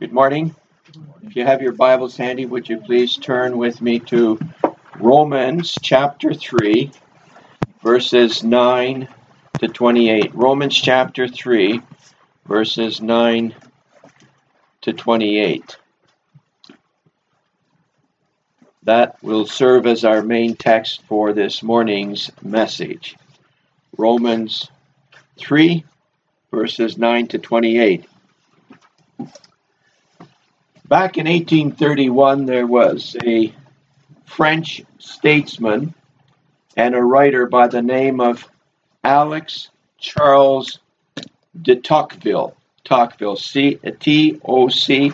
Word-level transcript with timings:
Good 0.00 0.12
morning. 0.12 0.54
If 1.24 1.34
you 1.34 1.44
have 1.44 1.60
your 1.60 1.72
Bibles 1.72 2.16
handy, 2.16 2.46
would 2.46 2.68
you 2.68 2.78
please 2.78 3.16
turn 3.16 3.58
with 3.58 3.82
me 3.82 3.98
to 3.98 4.38
Romans 4.96 5.76
chapter 5.82 6.32
3, 6.32 6.92
verses 7.82 8.44
9 8.44 9.08
to 9.58 9.66
28. 9.66 10.32
Romans 10.36 10.76
chapter 10.76 11.26
3, 11.26 11.82
verses 12.46 13.00
9 13.00 13.52
to 14.82 14.92
28. 14.92 15.76
That 18.84 19.20
will 19.20 19.46
serve 19.46 19.84
as 19.88 20.04
our 20.04 20.22
main 20.22 20.54
text 20.54 21.02
for 21.08 21.32
this 21.32 21.60
morning's 21.60 22.30
message. 22.40 23.16
Romans 23.96 24.70
3, 25.38 25.84
verses 26.52 26.96
9 26.96 27.26
to 27.26 27.38
28. 27.38 28.04
Back 30.88 31.18
in 31.18 31.26
1831, 31.26 32.46
there 32.46 32.66
was 32.66 33.14
a 33.22 33.52
French 34.24 34.80
statesman 34.98 35.92
and 36.78 36.94
a 36.94 37.02
writer 37.02 37.46
by 37.46 37.68
the 37.68 37.82
name 37.82 38.20
of 38.20 38.48
Alexis 39.04 39.68
Charles 39.98 40.78
de 41.60 41.76
Tocqueville. 41.76 42.54
Tocqueville, 42.84 43.36
C 43.36 43.78
uh, 43.86 43.90
T 44.00 44.40
O 44.42 44.70
C 44.70 45.12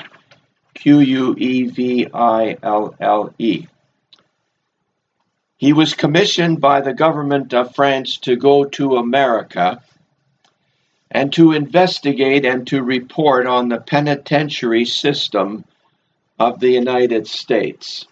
Q 0.74 1.00
U 1.00 1.34
E 1.36 1.66
V 1.66 2.06
I 2.14 2.56
L 2.62 2.94
L 3.00 3.34
E. 3.40 3.66
He 5.56 5.72
was 5.72 5.94
commissioned 5.94 6.60
by 6.60 6.82
the 6.82 6.94
government 6.94 7.52
of 7.52 7.74
France 7.74 8.18
to 8.18 8.36
go 8.36 8.64
to 8.64 8.98
America 8.98 9.82
and 11.14 11.32
to 11.32 11.52
investigate 11.52 12.44
and 12.44 12.66
to 12.66 12.82
report 12.82 13.46
on 13.46 13.68
the 13.68 13.80
penitentiary 13.80 14.84
system 14.84 15.64
of 16.38 16.60
the 16.60 16.70
United 16.70 17.26
States. 17.26 18.06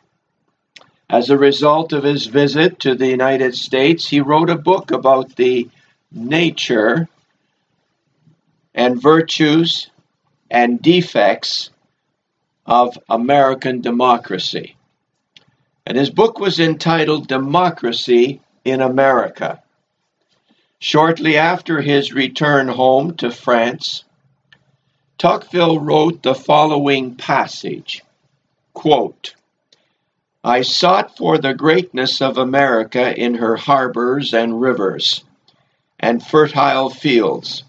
As 1.11 1.28
a 1.28 1.37
result 1.37 1.92
of 1.92 2.05
his 2.05 2.27
visit 2.27 2.81
to 2.81 2.95
the 2.95 3.09
United 3.09 3.55
States, 3.55 4.09
he 4.09 4.20
wrote 4.20 4.48
a 4.48 4.56
book 4.56 4.91
about 4.91 5.37
the 5.37 5.69
nature 6.11 7.09
and 8.75 9.01
virtues 9.01 9.91
and 10.51 10.81
defects 10.81 11.70
of 12.64 12.97
American 13.09 13.81
democracy. 13.81 14.77
And 15.84 15.98
his 15.98 16.11
book 16.11 16.39
was 16.39 16.61
entitled 16.61 17.27
Democracy 17.27 18.41
in 18.64 18.81
America. 18.81 19.62
Shortly 20.79 21.36
after 21.36 21.81
his 21.81 22.12
return 22.12 22.69
home 22.69 23.17
to 23.17 23.31
France, 23.31 24.05
Tocqueville 25.19 25.79
wrote 25.79 26.23
the 26.23 26.34
following 26.34 27.17
passage 27.17 28.03
quote, 28.75 29.34
I 30.45 30.62
sought 30.62 31.17
for 31.17 31.39
the 31.39 31.55
greatness 31.55 32.20
of 32.20 32.37
America 32.37 33.17
in 33.17 33.34
her 33.34 33.56
harbors 33.56 34.34
and 34.34 34.61
rivers, 34.61 35.23
and 36.01 36.25
fertile 36.25 36.91
fields, 36.91 37.62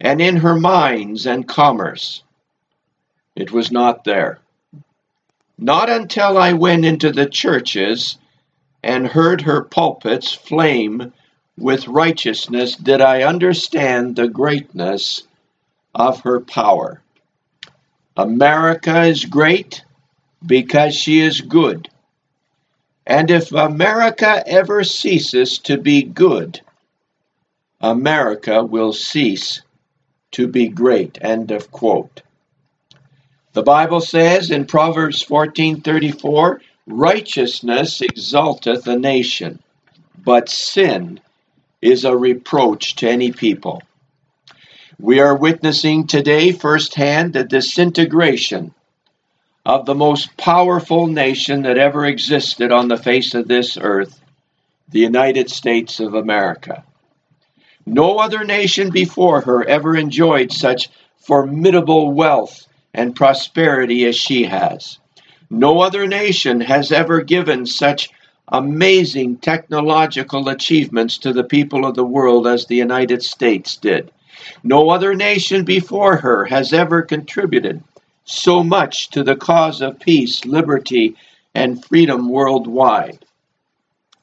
and 0.00 0.20
in 0.20 0.36
her 0.36 0.54
mines 0.54 1.26
and 1.26 1.48
commerce. 1.48 2.22
It 3.34 3.50
was 3.50 3.72
not 3.72 4.04
there. 4.04 4.38
Not 5.58 5.90
until 5.90 6.38
I 6.38 6.52
went 6.52 6.84
into 6.84 7.10
the 7.10 7.26
churches 7.26 8.18
and 8.82 9.06
heard 9.06 9.42
her 9.42 9.62
pulpits 9.62 10.32
flame 10.32 11.12
with 11.58 11.88
righteousness 11.88 12.76
did 12.76 13.00
I 13.00 13.22
understand 13.22 14.16
the 14.16 14.28
greatness 14.28 15.22
of 15.94 16.20
her 16.20 16.40
power. 16.40 17.00
America 18.16 19.02
is 19.02 19.24
great 19.24 19.84
because 20.44 20.94
she 20.94 21.20
is 21.20 21.40
good. 21.40 21.88
And 23.06 23.30
if 23.30 23.52
America 23.52 24.42
ever 24.46 24.84
ceases 24.84 25.58
to 25.60 25.76
be 25.76 26.02
good, 26.02 26.60
America 27.80 28.64
will 28.64 28.92
cease 28.92 29.62
to 30.32 30.46
be 30.46 30.68
great. 30.68 31.18
End 31.20 31.50
of 31.50 31.70
quote. 31.70 32.22
The 33.52 33.62
Bible 33.62 34.00
says 34.00 34.50
in 34.50 34.66
Proverbs 34.66 35.22
14:34, 35.22 36.60
righteousness 36.86 38.00
exalteth 38.00 38.86
a 38.86 38.98
nation, 38.98 39.58
but 40.16 40.48
sin 40.48 41.20
is 41.82 42.04
a 42.04 42.16
reproach 42.16 42.94
to 42.96 43.10
any 43.10 43.32
people. 43.32 43.82
We 44.98 45.18
are 45.18 45.36
witnessing 45.36 46.06
today 46.06 46.52
firsthand 46.52 47.32
the 47.32 47.44
disintegration 47.44 48.72
of 49.64 49.86
the 49.86 49.94
most 49.94 50.36
powerful 50.36 51.06
nation 51.06 51.62
that 51.62 51.78
ever 51.78 52.04
existed 52.04 52.72
on 52.72 52.88
the 52.88 52.96
face 52.96 53.34
of 53.34 53.46
this 53.46 53.78
earth, 53.80 54.20
the 54.88 54.98
United 54.98 55.48
States 55.50 56.00
of 56.00 56.14
America. 56.14 56.84
No 57.86 58.18
other 58.18 58.44
nation 58.44 58.90
before 58.90 59.40
her 59.42 59.64
ever 59.64 59.96
enjoyed 59.96 60.52
such 60.52 60.88
formidable 61.16 62.10
wealth 62.10 62.66
and 62.92 63.14
prosperity 63.14 64.04
as 64.04 64.16
she 64.16 64.44
has. 64.44 64.98
No 65.48 65.80
other 65.80 66.06
nation 66.06 66.60
has 66.60 66.90
ever 66.90 67.22
given 67.22 67.66
such 67.66 68.10
amazing 68.48 69.36
technological 69.36 70.48
achievements 70.48 71.18
to 71.18 71.32
the 71.32 71.44
people 71.44 71.86
of 71.86 71.94
the 71.94 72.04
world 72.04 72.46
as 72.46 72.66
the 72.66 72.76
United 72.76 73.22
States 73.22 73.76
did. 73.76 74.10
No 74.64 74.90
other 74.90 75.14
nation 75.14 75.64
before 75.64 76.16
her 76.16 76.44
has 76.46 76.72
ever 76.72 77.02
contributed 77.02 77.82
so 78.24 78.62
much 78.62 79.10
to 79.10 79.22
the 79.22 79.36
cause 79.36 79.80
of 79.80 80.00
peace, 80.00 80.44
liberty, 80.44 81.16
and 81.54 81.84
freedom 81.84 82.28
worldwide. 82.28 83.24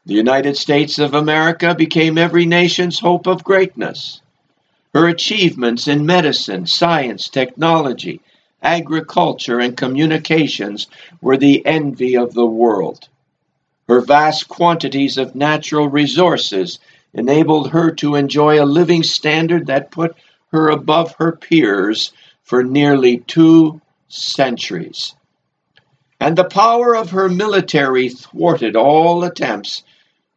The 0.05 0.15
United 0.15 0.57
States 0.57 0.97
of 0.97 1.13
America 1.13 1.75
became 1.75 2.17
every 2.17 2.45
nation's 2.45 2.99
hope 2.99 3.27
of 3.27 3.43
greatness. 3.43 4.21
Her 4.93 5.07
achievements 5.07 5.87
in 5.87 6.05
medicine, 6.05 6.65
science, 6.65 7.29
technology, 7.29 8.21
agriculture, 8.61 9.59
and 9.59 9.77
communications 9.77 10.87
were 11.21 11.37
the 11.37 11.65
envy 11.65 12.17
of 12.17 12.33
the 12.33 12.45
world. 12.45 13.07
Her 13.87 14.01
vast 14.01 14.47
quantities 14.47 15.17
of 15.17 15.35
natural 15.35 15.87
resources 15.87 16.79
enabled 17.13 17.71
her 17.71 17.91
to 17.91 18.15
enjoy 18.15 18.61
a 18.61 18.65
living 18.65 19.03
standard 19.03 19.67
that 19.67 19.91
put 19.91 20.15
her 20.51 20.69
above 20.69 21.15
her 21.19 21.31
peers 21.33 22.11
for 22.43 22.63
nearly 22.63 23.17
two 23.17 23.81
centuries. 24.09 25.15
And 26.19 26.37
the 26.37 26.43
power 26.43 26.95
of 26.95 27.11
her 27.11 27.29
military 27.29 28.09
thwarted 28.09 28.75
all 28.75 29.23
attempts 29.23 29.83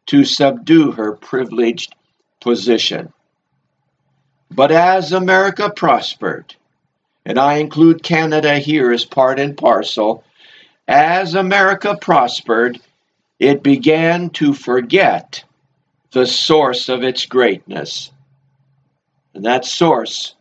to 0.05 0.23
subdue 0.23 0.91
her 0.91 1.13
privileged 1.13 1.93
position. 2.39 3.11
But 4.49 4.71
as 4.71 5.11
America 5.11 5.69
prospered, 5.69 6.55
and 7.25 7.39
I 7.39 7.55
include 7.55 8.03
Canada 8.03 8.59
here 8.59 8.91
as 8.91 9.03
part 9.03 9.39
and 9.39 9.57
parcel, 9.57 10.23
as 10.87 11.33
America 11.33 11.97
prospered, 11.99 12.79
it 13.39 13.63
began 13.63 14.29
to 14.31 14.53
forget 14.53 15.43
the 16.11 16.27
source 16.27 16.89
of 16.89 17.03
its 17.03 17.25
greatness. 17.25 18.11
And 19.33 19.45
that 19.45 19.65
source 19.65 20.35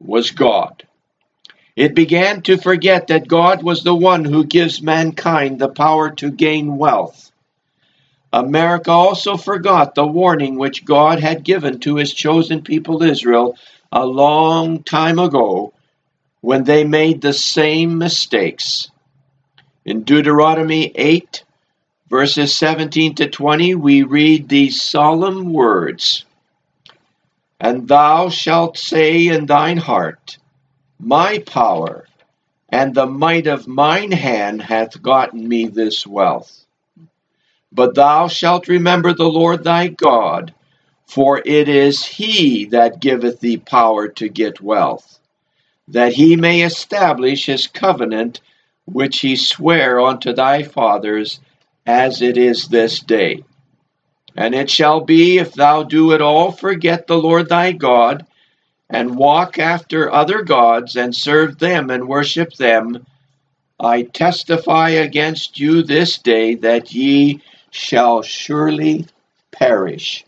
was 0.00 0.30
God. 0.30 0.87
It 1.78 1.94
began 1.94 2.42
to 2.42 2.56
forget 2.56 3.06
that 3.06 3.28
God 3.28 3.62
was 3.62 3.84
the 3.84 3.94
one 3.94 4.24
who 4.24 4.44
gives 4.44 4.82
mankind 4.82 5.60
the 5.60 5.68
power 5.68 6.10
to 6.16 6.28
gain 6.28 6.76
wealth. 6.76 7.30
America 8.32 8.90
also 8.90 9.36
forgot 9.36 9.94
the 9.94 10.04
warning 10.04 10.58
which 10.58 10.84
God 10.84 11.20
had 11.20 11.44
given 11.44 11.78
to 11.78 11.94
his 11.94 12.12
chosen 12.12 12.62
people 12.62 13.04
Israel 13.04 13.56
a 13.92 14.04
long 14.04 14.82
time 14.82 15.20
ago 15.20 15.72
when 16.40 16.64
they 16.64 16.82
made 16.82 17.20
the 17.20 17.32
same 17.32 17.96
mistakes. 17.96 18.90
In 19.84 20.02
Deuteronomy 20.02 20.90
8, 20.96 21.44
verses 22.10 22.56
17 22.56 23.14
to 23.14 23.28
20, 23.28 23.76
we 23.76 24.02
read 24.02 24.48
these 24.48 24.82
solemn 24.82 25.52
words 25.52 26.24
And 27.60 27.86
thou 27.86 28.30
shalt 28.30 28.76
say 28.76 29.28
in 29.28 29.46
thine 29.46 29.76
heart, 29.76 30.37
My 31.00 31.38
power 31.38 32.06
and 32.68 32.94
the 32.94 33.06
might 33.06 33.46
of 33.46 33.68
mine 33.68 34.12
hand 34.12 34.62
hath 34.62 35.00
gotten 35.00 35.48
me 35.48 35.66
this 35.66 36.06
wealth. 36.06 36.66
But 37.72 37.94
thou 37.94 38.28
shalt 38.28 38.68
remember 38.68 39.12
the 39.14 39.28
Lord 39.28 39.64
thy 39.64 39.88
God, 39.88 40.54
for 41.06 41.40
it 41.44 41.68
is 41.68 42.04
he 42.04 42.66
that 42.66 43.00
giveth 43.00 43.40
thee 43.40 43.58
power 43.58 44.08
to 44.08 44.28
get 44.28 44.60
wealth, 44.60 45.18
that 45.86 46.12
he 46.14 46.36
may 46.36 46.62
establish 46.62 47.46
his 47.46 47.66
covenant 47.66 48.40
which 48.84 49.20
he 49.20 49.36
sware 49.36 50.00
unto 50.00 50.32
thy 50.32 50.62
fathers 50.62 51.40
as 51.86 52.22
it 52.22 52.36
is 52.36 52.68
this 52.68 53.00
day. 53.00 53.44
And 54.36 54.54
it 54.54 54.70
shall 54.70 55.00
be, 55.00 55.38
if 55.38 55.54
thou 55.54 55.82
do 55.82 56.12
at 56.12 56.22
all 56.22 56.52
forget 56.52 57.06
the 57.06 57.18
Lord 57.18 57.48
thy 57.48 57.72
God, 57.72 58.26
and 58.90 59.16
walk 59.16 59.58
after 59.58 60.12
other 60.12 60.42
gods 60.42 60.96
and 60.96 61.14
serve 61.14 61.58
them 61.58 61.90
and 61.90 62.08
worship 62.08 62.54
them, 62.54 63.06
I 63.78 64.02
testify 64.02 64.90
against 64.90 65.60
you 65.60 65.82
this 65.82 66.18
day 66.18 66.54
that 66.56 66.92
ye 66.92 67.42
shall 67.70 68.22
surely 68.22 69.06
perish. 69.52 70.24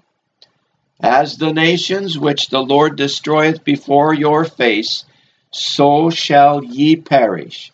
As 1.01 1.39
the 1.39 1.53
nations 1.53 2.19
which 2.19 2.49
the 2.49 2.63
Lord 2.63 2.97
destroyeth 2.97 3.65
before 3.65 4.13
your 4.13 4.45
face, 4.45 5.05
so 5.51 6.11
shall 6.11 6.63
ye 6.63 6.97
perish, 6.97 7.73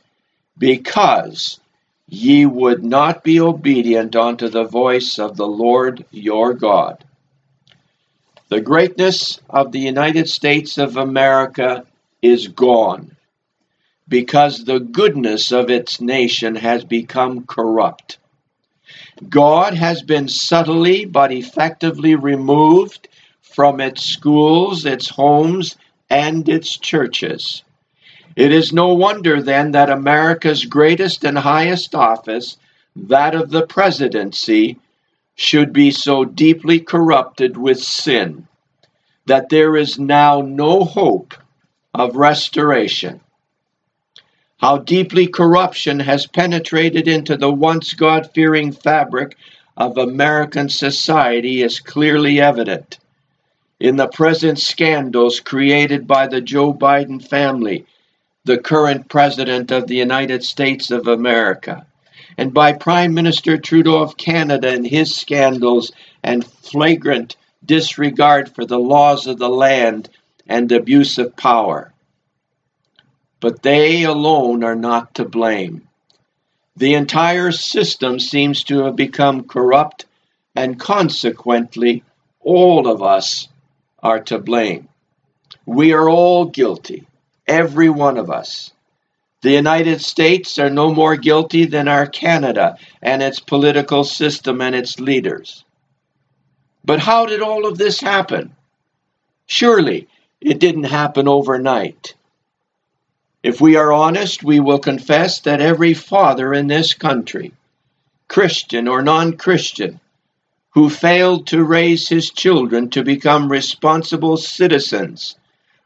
because 0.56 1.58
ye 2.08 2.46
would 2.46 2.84
not 2.84 3.24
be 3.24 3.40
obedient 3.40 4.14
unto 4.14 4.48
the 4.48 4.64
voice 4.64 5.18
of 5.18 5.36
the 5.36 5.46
Lord 5.46 6.04
your 6.12 6.54
God. 6.54 7.04
The 8.48 8.60
greatness 8.60 9.40
of 9.50 9.72
the 9.72 9.80
United 9.80 10.28
States 10.28 10.78
of 10.78 10.96
America 10.96 11.84
is 12.22 12.46
gone 12.46 13.16
because 14.08 14.64
the 14.64 14.78
goodness 14.78 15.50
of 15.50 15.68
its 15.68 16.00
nation 16.00 16.54
has 16.54 16.84
become 16.84 17.44
corrupt. 17.44 18.18
God 19.28 19.74
has 19.74 20.02
been 20.02 20.28
subtly 20.28 21.06
but 21.06 21.32
effectively 21.32 22.14
removed 22.14 23.08
from 23.40 23.80
its 23.80 24.02
schools, 24.02 24.86
its 24.86 25.08
homes, 25.08 25.76
and 26.08 26.48
its 26.48 26.78
churches. 26.78 27.64
It 28.36 28.52
is 28.52 28.72
no 28.72 28.94
wonder 28.94 29.42
then 29.42 29.72
that 29.72 29.90
America's 29.90 30.64
greatest 30.66 31.24
and 31.24 31.36
highest 31.36 31.96
office, 31.96 32.58
that 32.94 33.34
of 33.34 33.50
the 33.50 33.66
presidency, 33.66 34.78
should 35.36 35.72
be 35.72 35.90
so 35.90 36.24
deeply 36.24 36.80
corrupted 36.80 37.56
with 37.56 37.78
sin 37.78 38.48
that 39.26 39.50
there 39.50 39.76
is 39.76 39.98
now 39.98 40.40
no 40.40 40.82
hope 40.82 41.34
of 41.94 42.16
restoration. 42.16 43.20
How 44.58 44.78
deeply 44.78 45.26
corruption 45.26 46.00
has 46.00 46.26
penetrated 46.26 47.06
into 47.06 47.36
the 47.36 47.52
once 47.52 47.92
God 47.92 48.30
fearing 48.32 48.72
fabric 48.72 49.36
of 49.76 49.98
American 49.98 50.70
society 50.70 51.62
is 51.62 51.80
clearly 51.80 52.40
evident. 52.40 52.98
In 53.78 53.96
the 53.96 54.08
present 54.08 54.58
scandals 54.58 55.40
created 55.40 56.06
by 56.06 56.26
the 56.26 56.40
Joe 56.40 56.72
Biden 56.72 57.22
family, 57.22 57.84
the 58.44 58.56
current 58.56 59.10
President 59.10 59.70
of 59.70 59.86
the 59.86 59.96
United 59.96 60.42
States 60.42 60.90
of 60.90 61.06
America, 61.06 61.86
and 62.38 62.52
by 62.52 62.72
Prime 62.72 63.14
Minister 63.14 63.56
Trudeau 63.56 64.02
of 64.02 64.16
Canada 64.16 64.68
and 64.68 64.86
his 64.86 65.14
scandals 65.14 65.92
and 66.22 66.46
flagrant 66.46 67.36
disregard 67.64 68.54
for 68.54 68.64
the 68.64 68.78
laws 68.78 69.26
of 69.26 69.38
the 69.38 69.48
land 69.48 70.08
and 70.46 70.70
abuse 70.70 71.18
of 71.18 71.36
power. 71.36 71.92
But 73.40 73.62
they 73.62 74.04
alone 74.04 74.64
are 74.64 74.76
not 74.76 75.14
to 75.14 75.24
blame. 75.24 75.88
The 76.76 76.94
entire 76.94 77.52
system 77.52 78.20
seems 78.20 78.64
to 78.64 78.84
have 78.84 78.96
become 78.96 79.44
corrupt, 79.44 80.04
and 80.54 80.78
consequently, 80.78 82.04
all 82.40 82.86
of 82.86 83.02
us 83.02 83.48
are 84.02 84.20
to 84.24 84.38
blame. 84.38 84.88
We 85.64 85.94
are 85.94 86.08
all 86.08 86.46
guilty, 86.46 87.06
every 87.46 87.88
one 87.88 88.18
of 88.18 88.30
us. 88.30 88.72
The 89.46 89.52
United 89.52 90.00
States 90.00 90.58
are 90.58 90.70
no 90.70 90.92
more 90.92 91.14
guilty 91.14 91.66
than 91.66 91.86
are 91.86 92.08
Canada 92.08 92.78
and 93.00 93.22
its 93.22 93.38
political 93.38 94.02
system 94.02 94.60
and 94.60 94.74
its 94.74 94.98
leaders. 94.98 95.64
But 96.84 96.98
how 96.98 97.26
did 97.26 97.42
all 97.42 97.64
of 97.64 97.78
this 97.78 98.00
happen? 98.00 98.56
Surely 99.46 100.08
it 100.40 100.58
didn't 100.58 100.90
happen 100.90 101.28
overnight. 101.28 102.14
If 103.44 103.60
we 103.60 103.76
are 103.76 103.92
honest, 103.92 104.42
we 104.42 104.58
will 104.58 104.80
confess 104.80 105.38
that 105.42 105.60
every 105.60 105.94
father 105.94 106.52
in 106.52 106.66
this 106.66 106.92
country, 106.94 107.52
Christian 108.26 108.88
or 108.88 109.00
non 109.00 109.36
Christian, 109.36 110.00
who 110.70 110.90
failed 110.90 111.46
to 111.46 111.62
raise 111.62 112.08
his 112.08 112.30
children 112.30 112.90
to 112.90 113.04
become 113.04 113.48
responsible 113.52 114.38
citizens, 114.38 115.36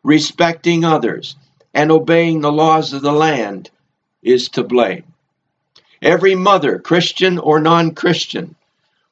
respecting 0.03 0.83
others, 0.83 1.37
and 1.73 1.91
obeying 1.91 2.41
the 2.41 2.53
laws 2.53 2.93
of 2.93 3.03
the 3.03 3.13
land 3.13 3.71
is 4.23 4.49
to 4.51 4.65
blame. 4.65 5.05
Every 6.03 6.35
mother, 6.35 6.79
Christian 6.79 7.39
or 7.39 7.61
non 7.61 7.95
Christian, 7.95 8.57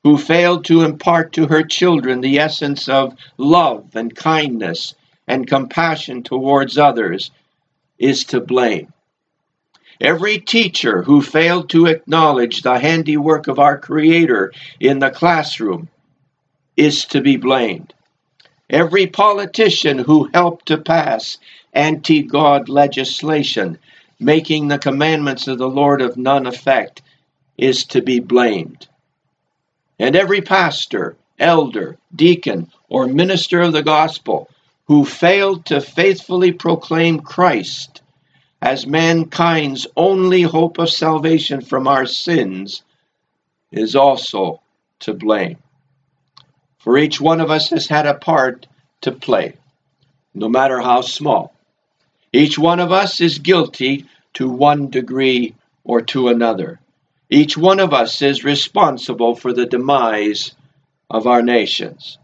who 0.03 0.17
failed 0.17 0.65
to 0.67 0.83
impart 0.83 1.33
to 1.35 1.47
her 1.47 1.63
children 1.63 2.21
the 2.21 2.39
essence 2.39 2.89
of 2.89 3.17
love 3.37 3.95
and 3.95 4.15
kindness 4.15 4.95
and 5.27 5.47
compassion 5.47 6.23
towards 6.23 6.79
others 6.79 7.31
is 7.99 8.25
to 8.25 8.41
blame. 8.41 8.93
Every 10.01 10.39
teacher 10.39 11.03
who 11.03 11.21
failed 11.21 11.71
to 11.71 11.87
acknowledge 11.87 12.63
the 12.63 12.79
handiwork 12.79 13.49
of 13.49 13.59
our 13.59 13.77
Creator 13.77 14.53
in 14.79 15.01
the 15.01 15.11
classroom 15.11 15.89
is 16.77 17.05
to 17.07 17.21
be 17.21 17.37
blamed. 17.37 17.93
Every 18.71 19.09
politician 19.09 19.99
who 19.99 20.31
helped 20.33 20.67
to 20.67 20.79
pass 20.79 21.39
anti 21.73 22.23
God 22.23 22.69
legislation, 22.69 23.79
making 24.19 24.69
the 24.69 24.79
commandments 24.79 25.49
of 25.49 25.59
the 25.59 25.69
Lord 25.69 26.01
of 26.01 26.17
none 26.17 26.47
effect, 26.47 27.03
is 27.57 27.85
to 27.87 28.03
be 28.03 28.21
blamed. 28.21 28.89
And 29.99 30.15
every 30.15 30.41
pastor, 30.41 31.17
elder, 31.39 31.99
deacon, 32.15 32.71
or 32.89 33.07
minister 33.07 33.61
of 33.61 33.73
the 33.73 33.83
gospel 33.83 34.49
who 34.87 35.05
failed 35.05 35.67
to 35.67 35.81
faithfully 35.81 36.53
proclaim 36.53 37.21
Christ 37.21 38.01
as 38.61 38.87
mankind's 38.87 39.87
only 39.97 40.43
hope 40.43 40.79
of 40.79 40.91
salvation 40.91 41.61
from 41.61 41.87
our 41.87 42.07
sins 42.07 42.83
is 43.71 43.95
also 43.95 44.61
to 45.01 45.15
blame. 45.15 45.59
For 46.79 46.99
each 46.99 47.21
one 47.21 47.41
of 47.41 47.51
us 47.51 47.71
has 47.71 47.87
had 47.87 48.07
a 48.07 48.15
part 48.15 48.67
to 49.03 49.13
play, 49.13 49.55
no 50.35 50.49
matter 50.49 50.81
how 50.81 51.03
small. 51.03 51.55
Each 52.33 52.59
one 52.59 52.81
of 52.81 52.93
us 52.93 53.21
is 53.21 53.39
guilty 53.39 54.07
to 54.35 54.49
one 54.49 54.91
degree 54.91 55.55
or 55.85 56.03
to 56.03 56.29
another. 56.29 56.81
Each 57.31 57.57
one 57.57 57.81
of 57.81 57.93
us 57.93 58.23
is 58.23 58.45
responsible 58.45 59.35
for 59.35 59.53
the 59.53 59.67
demise 59.67 60.53
of 61.11 61.27
our 61.27 61.43
nations. 61.43 62.19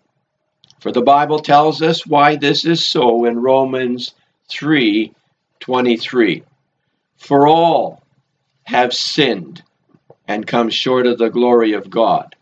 For 0.81 0.93
the 0.93 1.03
Bible 1.03 1.39
tells 1.39 1.81
us 1.81 2.07
why 2.07 2.37
this 2.37 2.65
is 2.67 2.85
so 2.85 3.25
in 3.25 3.39
Romans 3.39 4.15
3:23. 4.51 6.43
For 7.17 7.49
all 7.49 8.03
have 8.65 8.93
sinned 8.93 9.63
and 10.29 10.47
come 10.47 10.69
short 10.71 11.07
of 11.07 11.19
the 11.19 11.31
glory 11.31 11.73
of 11.73 11.89
God. 11.89 12.37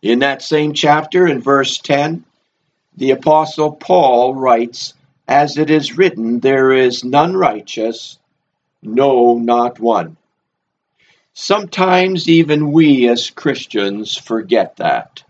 In 0.00 0.18
that 0.20 0.42
same 0.42 0.74
chapter 0.74 1.28
in 1.28 1.40
verse 1.40 1.78
10, 1.78 2.24
the 2.96 3.12
apostle 3.12 3.72
Paul 3.72 4.34
writes 4.34 4.94
as 5.28 5.56
it 5.56 5.70
is 5.70 5.96
written, 5.96 6.40
There 6.40 6.72
is 6.72 7.04
none 7.04 7.36
righteous, 7.36 8.18
no, 8.82 9.38
not 9.38 9.78
one. 9.78 10.16
Sometimes 11.34 12.28
even 12.28 12.72
we 12.72 13.08
as 13.08 13.30
Christians 13.30 14.16
forget 14.16 14.76
that. 14.76 15.22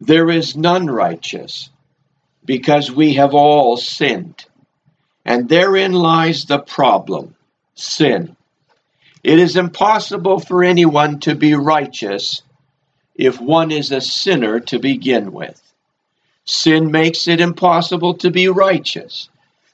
There 0.00 0.30
is 0.30 0.56
none 0.56 0.86
righteous, 0.86 1.70
because 2.44 2.90
we 2.90 3.14
have 3.14 3.34
all 3.34 3.76
sinned. 3.76 4.44
And 5.24 5.48
therein 5.48 5.92
lies 5.92 6.44
the 6.44 6.58
problem 6.58 7.34
sin. 7.74 8.36
It 9.22 9.38
is 9.38 9.56
impossible 9.56 10.38
for 10.38 10.62
anyone 10.62 11.20
to 11.20 11.34
be 11.34 11.54
righteous 11.54 12.42
if 13.14 13.40
one 13.40 13.70
is 13.70 13.90
a 13.90 14.00
sinner 14.00 14.60
to 14.60 14.78
begin 14.78 15.32
with. 15.32 15.60
Sin 16.44 16.90
makes 16.90 17.26
it 17.26 17.40
impossible 17.40 18.14
to 18.14 18.30
be 18.30 18.48
righteous. 18.48 19.28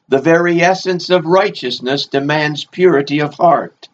The 0.09 0.21
very 0.21 0.61
essence 0.61 1.11
of 1.11 1.25
righteousness 1.25 2.07
demands 2.07 2.65
purity 2.65 3.21
of 3.21 3.35
heart 3.35 3.89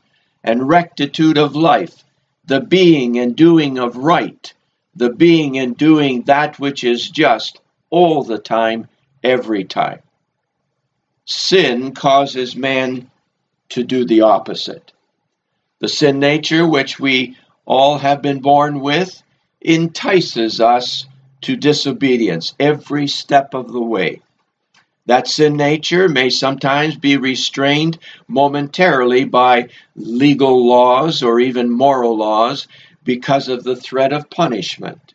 and 0.44 0.68
rectitude 0.68 1.38
of 1.38 1.56
life, 1.56 2.04
the 2.44 2.60
being 2.60 3.18
and 3.18 3.34
doing 3.34 3.78
of 3.78 3.96
right, 3.96 4.52
the 4.94 5.10
being 5.10 5.58
and 5.58 5.76
doing 5.76 6.22
that 6.22 6.58
which 6.58 6.84
is 6.84 7.08
just 7.08 7.60
all 7.90 8.22
the 8.22 8.38
time, 8.38 8.88
every 9.22 9.64
time. 9.64 10.00
Sin 11.24 11.92
causes 11.92 12.56
man 12.56 13.10
to 13.70 13.82
do 13.82 14.04
the 14.04 14.22
opposite. 14.22 14.92
The 15.80 15.88
sin 15.88 16.20
nature, 16.20 16.66
which 16.66 17.00
we 17.00 17.36
all 17.64 17.98
have 17.98 18.22
been 18.22 18.40
born 18.40 18.80
with, 18.80 19.22
entices 19.60 20.60
us 20.60 21.06
to 21.42 21.56
disobedience 21.56 22.54
every 22.58 23.06
step 23.06 23.54
of 23.54 23.72
the 23.72 23.82
way. 23.82 24.20
That 25.06 25.28
sin 25.28 25.56
nature 25.56 26.08
may 26.08 26.30
sometimes 26.30 26.96
be 26.96 27.16
restrained 27.16 27.98
momentarily 28.26 29.24
by 29.24 29.68
legal 29.94 30.66
laws 30.66 31.22
or 31.22 31.38
even 31.38 31.70
moral 31.70 32.16
laws 32.16 32.66
because 33.04 33.48
of 33.48 33.62
the 33.62 33.76
threat 33.76 34.12
of 34.12 34.30
punishment. 34.30 35.14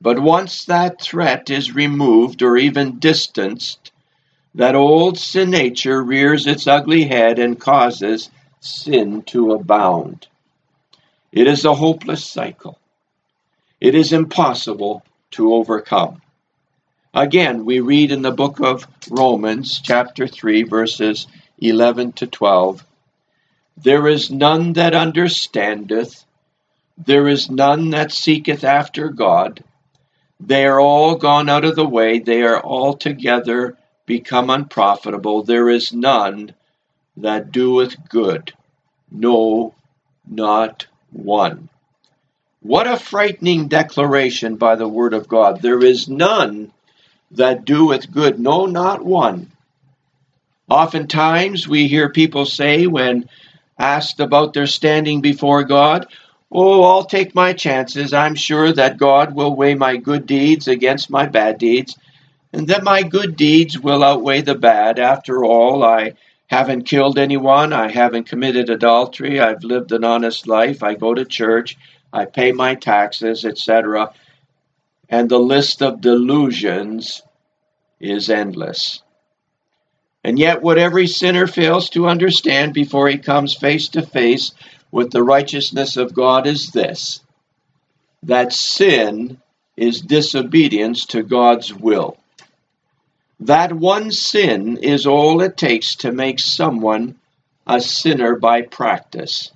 But 0.00 0.18
once 0.18 0.64
that 0.64 1.00
threat 1.00 1.48
is 1.48 1.76
removed 1.76 2.42
or 2.42 2.56
even 2.56 2.98
distanced, 2.98 3.92
that 4.56 4.74
old 4.74 5.16
sin 5.16 5.50
nature 5.50 6.02
rears 6.02 6.46
its 6.48 6.66
ugly 6.66 7.04
head 7.04 7.38
and 7.38 7.60
causes 7.60 8.30
sin 8.58 9.22
to 9.22 9.52
abound. 9.52 10.26
It 11.30 11.46
is 11.46 11.64
a 11.64 11.74
hopeless 11.74 12.24
cycle. 12.24 12.78
It 13.82 13.96
is 13.96 14.12
impossible 14.12 15.04
to 15.32 15.54
overcome. 15.54 16.22
Again, 17.12 17.64
we 17.64 17.80
read 17.80 18.12
in 18.12 18.22
the 18.22 18.30
book 18.30 18.60
of 18.60 18.86
Romans, 19.10 19.80
chapter 19.82 20.28
3, 20.28 20.62
verses 20.62 21.26
11 21.58 22.12
to 22.12 22.28
12 22.28 22.86
There 23.76 24.06
is 24.06 24.30
none 24.30 24.74
that 24.74 24.94
understandeth, 24.94 26.24
there 26.96 27.26
is 27.26 27.50
none 27.50 27.90
that 27.90 28.12
seeketh 28.12 28.62
after 28.62 29.08
God. 29.08 29.64
They 30.38 30.64
are 30.64 30.78
all 30.78 31.16
gone 31.16 31.48
out 31.48 31.64
of 31.64 31.74
the 31.74 31.84
way, 31.84 32.20
they 32.20 32.42
are 32.42 32.62
altogether 32.62 33.76
become 34.06 34.48
unprofitable. 34.48 35.42
There 35.42 35.68
is 35.68 35.92
none 35.92 36.54
that 37.16 37.50
doeth 37.50 37.96
good, 38.08 38.52
no, 39.10 39.74
not 40.24 40.86
one. 41.10 41.68
What 42.62 42.86
a 42.86 42.96
frightening 42.96 43.66
declaration 43.66 44.54
by 44.54 44.76
the 44.76 44.86
word 44.86 45.14
of 45.14 45.26
God. 45.26 45.60
There 45.60 45.84
is 45.84 46.08
none 46.08 46.70
that 47.32 47.64
doeth 47.64 48.12
good, 48.12 48.38
no, 48.38 48.66
not 48.66 49.04
one. 49.04 49.50
Oftentimes 50.70 51.66
we 51.66 51.88
hear 51.88 52.08
people 52.08 52.46
say 52.46 52.86
when 52.86 53.28
asked 53.78 54.20
about 54.20 54.52
their 54.52 54.68
standing 54.68 55.20
before 55.20 55.64
God, 55.64 56.06
Oh, 56.54 56.82
I'll 56.84 57.04
take 57.04 57.34
my 57.34 57.54
chances. 57.54 58.12
I'm 58.12 58.34
sure 58.34 58.72
that 58.72 58.98
God 58.98 59.34
will 59.34 59.56
weigh 59.56 59.74
my 59.74 59.96
good 59.96 60.26
deeds 60.26 60.68
against 60.68 61.10
my 61.10 61.26
bad 61.26 61.58
deeds, 61.58 61.96
and 62.52 62.68
that 62.68 62.84
my 62.84 63.02
good 63.02 63.36
deeds 63.36 63.78
will 63.78 64.04
outweigh 64.04 64.42
the 64.42 64.54
bad. 64.54 64.98
After 64.98 65.44
all, 65.44 65.82
I 65.82 66.12
haven't 66.46 66.84
killed 66.84 67.18
anyone, 67.18 67.72
I 67.72 67.90
haven't 67.90 68.28
committed 68.28 68.68
adultery, 68.68 69.40
I've 69.40 69.64
lived 69.64 69.92
an 69.92 70.04
honest 70.04 70.46
life, 70.46 70.82
I 70.82 70.94
go 70.94 71.14
to 71.14 71.24
church, 71.24 71.78
I 72.12 72.26
pay 72.26 72.52
my 72.52 72.74
taxes, 72.74 73.44
etc. 73.44 74.12
And 75.08 75.28
the 75.28 75.38
list 75.38 75.82
of 75.82 76.00
delusions 76.00 77.22
is 78.00 78.28
endless. 78.28 79.02
And 80.24 80.38
yet, 80.38 80.62
what 80.62 80.78
every 80.78 81.06
sinner 81.06 81.46
fails 81.46 81.90
to 81.90 82.06
understand 82.06 82.74
before 82.74 83.08
he 83.08 83.18
comes 83.18 83.54
face 83.54 83.88
to 83.90 84.02
face 84.02 84.52
with 84.90 85.10
the 85.10 85.22
righteousness 85.22 85.96
of 85.96 86.14
God 86.14 86.46
is 86.46 86.70
this 86.70 87.20
that 88.24 88.52
sin 88.52 89.40
is 89.76 90.00
disobedience 90.00 91.06
to 91.06 91.24
God's 91.24 91.74
will. 91.74 92.18
That 93.40 93.72
one 93.72 94.12
sin 94.12 94.76
is 94.76 95.06
all 95.06 95.40
it 95.40 95.56
takes 95.56 95.96
to 95.96 96.12
make 96.12 96.38
someone 96.38 97.16
a 97.66 97.80
sinner 97.80 98.36
by 98.36 98.62
practice. 98.62 99.50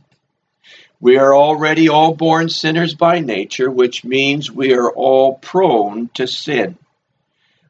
We 1.01 1.19
are 1.19 1.35
already 1.35 1.89
all 1.89 2.15
born 2.15 2.49
sinners 2.49 2.95
by 2.95 3.21
nature, 3.21 3.71
which 3.71 4.05
means 4.05 4.51
we 4.51 4.73
are 4.73 4.91
all 4.91 5.35
prone 5.35 6.09
to 6.15 6.27
sin. 6.27 6.79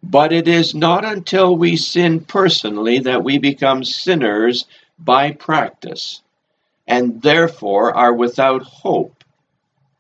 But 0.03 0.33
it 0.33 0.47
is 0.47 0.75
not 0.75 1.05
until 1.05 1.57
we 1.57 1.77
sin 1.77 2.21
personally 2.21 3.01
that 3.01 3.25
we 3.25 3.39
become 3.39 3.83
sinners 3.83 4.67
by 4.99 5.33
practice, 5.33 6.23
and 6.87 7.21
therefore 7.21 7.93
are 7.95 8.15
without 8.15 8.63
hope 8.63 9.25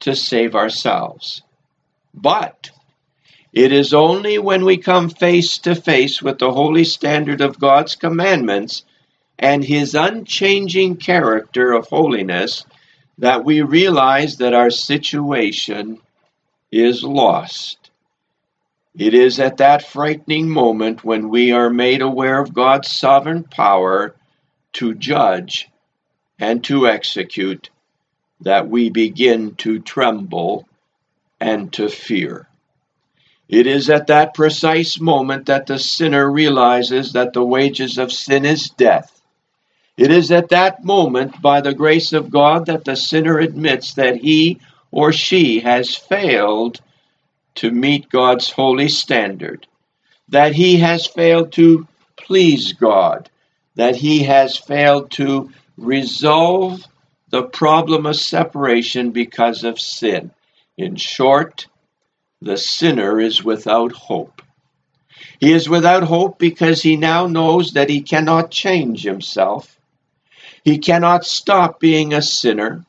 to 0.00 0.14
save 0.14 0.54
ourselves. 0.54 1.42
But 2.14 2.71
it 3.52 3.73
is 3.73 3.92
only 3.92 4.38
when 4.38 4.64
we 4.64 4.76
come 4.76 5.09
face 5.09 5.59
to 5.59 5.75
face 5.75 6.23
with 6.23 6.38
the 6.38 6.52
holy 6.52 6.85
standard 6.85 7.40
of 7.40 7.59
God's 7.59 7.97
commandments 7.97 8.85
and 9.38 9.64
his 9.64 9.95
unchanging 9.95 10.97
character 10.97 11.73
of 11.73 11.88
holiness 11.88 12.64
that 13.18 13.44
we 13.44 13.62
realize 13.62 14.37
that 14.38 14.54
our 14.54 14.70
situation 14.70 16.00
is 16.70 17.02
lost. 17.02 17.90
It 18.99 19.14
is 19.14 19.40
at 19.40 19.58
that 19.58 19.87
frightening 19.87 20.49
moment 20.49 21.04
when 21.04 21.28
we 21.28 21.52
are 21.52 21.70
made 21.70 22.02
aware 22.02 22.40
of 22.40 22.54
God's 22.54 22.90
sovereign 22.90 23.44
power 23.44 24.14
to 24.75 24.94
judge 24.94 25.68
and 26.38 26.62
to 26.64 26.87
execute 26.87 27.70
that 28.40 28.68
we 28.68 28.90
begin 28.90 29.54
to 29.56 29.78
tremble 29.80 30.68
and 31.40 31.73
to 31.75 31.88
fear. 31.88 32.46
It 33.49 33.66
is 33.66 33.88
at 33.90 34.08
that 34.08 34.35
precise 34.35 34.99
moment 34.99 35.46
that 35.46 35.66
the 35.66 35.78
sinner 35.78 36.30
realizes 36.30 37.12
that 37.12 37.32
the 37.32 37.44
wages 37.44 37.96
of 37.96 38.12
sin 38.12 38.44
is 38.44 38.68
death. 38.70 39.15
It 39.97 40.11
is 40.11 40.31
at 40.31 40.50
that 40.50 40.85
moment, 40.85 41.41
by 41.41 41.62
the 41.62 41.75
grace 41.75 42.12
of 42.12 42.31
God, 42.31 42.67
that 42.67 42.85
the 42.85 42.97
sinner 42.97 43.38
admits 43.38 43.95
that 43.95 44.17
he 44.17 44.61
or 44.91 45.12
she 45.12 45.61
has 45.61 45.95
failed 45.95 46.81
to 47.57 47.71
meet 47.71 48.11
God's 48.11 48.50
holy 48.50 48.88
standard, 48.88 49.67
that 50.29 50.53
he 50.53 50.79
has 50.79 51.07
failed 51.07 51.53
to 51.53 51.88
please 52.17 52.75
God, 52.75 53.31
that 53.76 53.97
he 53.97 54.25
has 54.25 54.57
failed 54.57 55.11
to 55.12 55.50
resolve 55.79 56.85
the 57.31 57.45
problem 57.45 58.07
of 58.07 58.17
separation 58.17 59.11
because 59.11 59.65
of 59.65 59.81
sin. 59.81 60.31
In 60.76 60.97
short, 60.97 61.67
the 62.43 62.57
sinner 62.59 63.19
is 63.19 63.43
without 63.43 63.93
hope. 63.93 64.43
He 65.41 65.53
is 65.53 65.69
without 65.69 66.03
hope 66.03 66.38
because 66.38 66.83
he 66.83 66.97
now 66.97 67.26
knows 67.26 67.73
that 67.73 67.88
he 67.88 68.03
cannot 68.03 68.50
change 68.50 69.03
himself. 69.03 69.75
He 70.66 70.78
cannot 70.78 71.25
stop 71.25 71.78
being 71.78 72.12
a 72.12 72.20
sinner. 72.20 72.85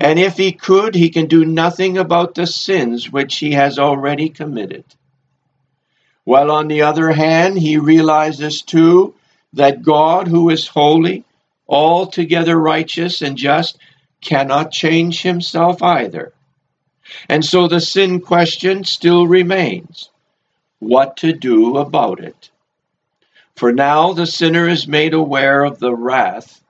And 0.00 0.18
if 0.18 0.38
he 0.38 0.52
could, 0.52 0.94
he 0.94 1.10
can 1.10 1.26
do 1.26 1.44
nothing 1.44 1.98
about 1.98 2.34
the 2.34 2.46
sins 2.46 3.12
which 3.12 3.36
he 3.36 3.52
has 3.52 3.78
already 3.78 4.30
committed. 4.30 4.84
While 6.24 6.50
on 6.50 6.66
the 6.66 6.80
other 6.80 7.10
hand, 7.10 7.58
he 7.58 7.76
realizes 7.76 8.62
too 8.62 9.14
that 9.52 9.82
God, 9.82 10.28
who 10.28 10.48
is 10.48 10.66
holy, 10.66 11.24
altogether 11.68 12.58
righteous 12.58 13.20
and 13.20 13.36
just, 13.36 13.76
cannot 14.22 14.72
change 14.72 15.20
himself 15.20 15.82
either. 15.82 16.32
And 17.28 17.44
so 17.44 17.68
the 17.68 17.82
sin 17.82 18.22
question 18.22 18.84
still 18.84 19.26
remains 19.26 20.08
what 20.78 21.18
to 21.18 21.34
do 21.34 21.76
about 21.76 22.20
it. 22.20 22.48
For 23.56 23.74
now 23.74 24.14
the 24.14 24.26
sinner 24.26 24.66
is 24.66 24.88
made 24.88 25.12
aware 25.12 25.64
of 25.64 25.80
the 25.80 25.94
wrath 25.94 26.62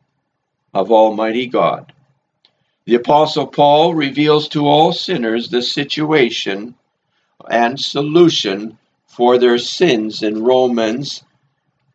of 0.79 0.93
Almighty 0.93 1.47
God. 1.47 1.93
The 2.85 2.95
Apostle 2.95 3.49
Paul 3.49 3.95
reveals 3.95 4.49
to 4.51 4.67
all 4.67 4.93
sinners 4.93 5.49
the 5.49 5.61
situation 5.61 6.77
and 7.51 7.79
solution 7.81 8.79
for 9.07 9.39
their 9.39 9.59
sins 9.59 10.23
in 10.23 10.45
Romans 10.45 11.25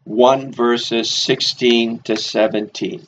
1 0.04 0.52
verses 0.52 1.10
16 1.10 2.00
to 2.00 2.18
17. 2.18 3.08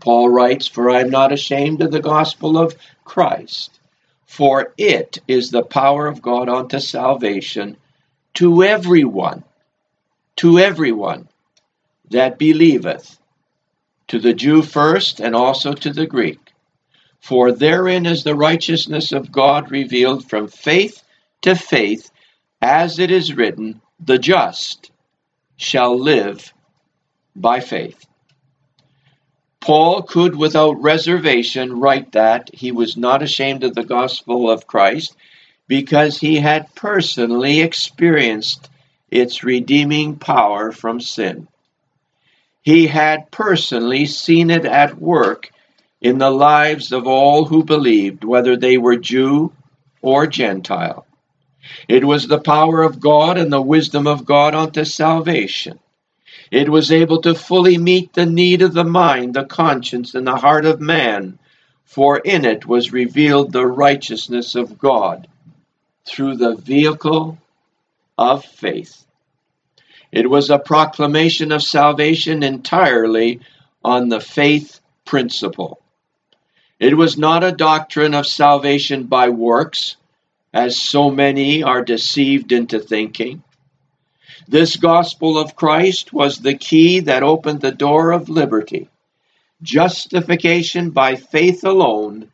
Paul 0.00 0.30
writes, 0.30 0.66
For 0.66 0.88
I 0.88 1.02
am 1.02 1.10
not 1.10 1.30
ashamed 1.32 1.82
of 1.82 1.92
the 1.92 2.00
gospel 2.00 2.56
of 2.56 2.74
Christ, 3.04 3.78
for 4.24 4.72
it 4.78 5.18
is 5.28 5.50
the 5.50 5.62
power 5.62 6.06
of 6.06 6.22
God 6.22 6.48
unto 6.48 6.80
salvation 6.80 7.76
to 8.34 8.64
everyone, 8.64 9.44
to 10.36 10.58
everyone 10.58 11.28
that 12.10 12.38
believeth, 12.38 13.18
to 14.08 14.18
the 14.18 14.34
Jew 14.34 14.62
first, 14.62 15.20
and 15.20 15.34
also 15.34 15.72
to 15.72 15.92
the 15.92 16.06
Greek. 16.06 16.52
For 17.20 17.52
therein 17.52 18.06
is 18.06 18.22
the 18.22 18.34
righteousness 18.34 19.12
of 19.12 19.32
God 19.32 19.70
revealed 19.70 20.28
from 20.28 20.48
faith 20.48 21.02
to 21.42 21.54
faith, 21.54 22.10
as 22.60 22.98
it 22.98 23.10
is 23.10 23.34
written, 23.34 23.80
The 23.98 24.18
just 24.18 24.90
shall 25.56 25.98
live 25.98 26.52
by 27.34 27.60
faith. 27.60 28.06
Paul 29.60 30.02
could 30.02 30.36
without 30.36 30.82
reservation 30.82 31.80
write 31.80 32.12
that 32.12 32.50
he 32.52 32.70
was 32.70 32.98
not 32.98 33.22
ashamed 33.22 33.64
of 33.64 33.74
the 33.74 33.84
gospel 33.84 34.50
of 34.50 34.66
Christ 34.66 35.16
because 35.66 36.18
he 36.18 36.36
had 36.36 36.74
personally 36.74 37.62
experienced 37.62 38.68
its 39.10 39.42
redeeming 39.42 40.16
power 40.16 40.70
from 40.70 41.00
sin. 41.00 41.48
He 42.64 42.86
had 42.86 43.30
personally 43.30 44.06
seen 44.06 44.48
it 44.48 44.64
at 44.64 44.98
work 44.98 45.50
in 46.00 46.16
the 46.16 46.30
lives 46.30 46.92
of 46.92 47.06
all 47.06 47.44
who 47.44 47.62
believed, 47.62 48.24
whether 48.24 48.56
they 48.56 48.78
were 48.78 48.96
Jew 48.96 49.52
or 50.00 50.26
Gentile. 50.26 51.06
It 51.88 52.06
was 52.06 52.26
the 52.26 52.40
power 52.40 52.82
of 52.82 53.00
God 53.00 53.36
and 53.36 53.52
the 53.52 53.60
wisdom 53.60 54.06
of 54.06 54.24
God 54.24 54.54
unto 54.54 54.84
salvation. 54.84 55.78
It 56.50 56.70
was 56.70 56.90
able 56.90 57.20
to 57.22 57.34
fully 57.34 57.76
meet 57.76 58.14
the 58.14 58.24
need 58.24 58.62
of 58.62 58.72
the 58.72 58.84
mind, 58.84 59.34
the 59.34 59.44
conscience, 59.44 60.14
and 60.14 60.26
the 60.26 60.36
heart 60.36 60.64
of 60.64 60.80
man, 60.80 61.38
for 61.84 62.16
in 62.18 62.46
it 62.46 62.64
was 62.66 62.94
revealed 62.94 63.52
the 63.52 63.66
righteousness 63.66 64.54
of 64.54 64.78
God 64.78 65.28
through 66.06 66.36
the 66.36 66.54
vehicle 66.54 67.36
of 68.16 68.42
faith. 68.42 69.04
It 70.14 70.30
was 70.30 70.48
a 70.48 70.60
proclamation 70.60 71.50
of 71.50 71.60
salvation 71.60 72.44
entirely 72.44 73.40
on 73.82 74.10
the 74.10 74.20
faith 74.20 74.78
principle. 75.04 75.80
It 76.78 76.96
was 76.96 77.18
not 77.18 77.42
a 77.42 77.50
doctrine 77.50 78.14
of 78.14 78.24
salvation 78.24 79.04
by 79.04 79.30
works, 79.30 79.96
as 80.52 80.80
so 80.80 81.10
many 81.10 81.64
are 81.64 81.84
deceived 81.84 82.52
into 82.52 82.78
thinking. 82.78 83.42
This 84.46 84.76
gospel 84.76 85.36
of 85.36 85.56
Christ 85.56 86.12
was 86.12 86.38
the 86.38 86.54
key 86.54 87.00
that 87.00 87.24
opened 87.24 87.60
the 87.60 87.72
door 87.72 88.12
of 88.12 88.28
liberty. 88.28 88.88
Justification 89.64 90.90
by 90.90 91.16
faith 91.16 91.64
alone 91.64 92.30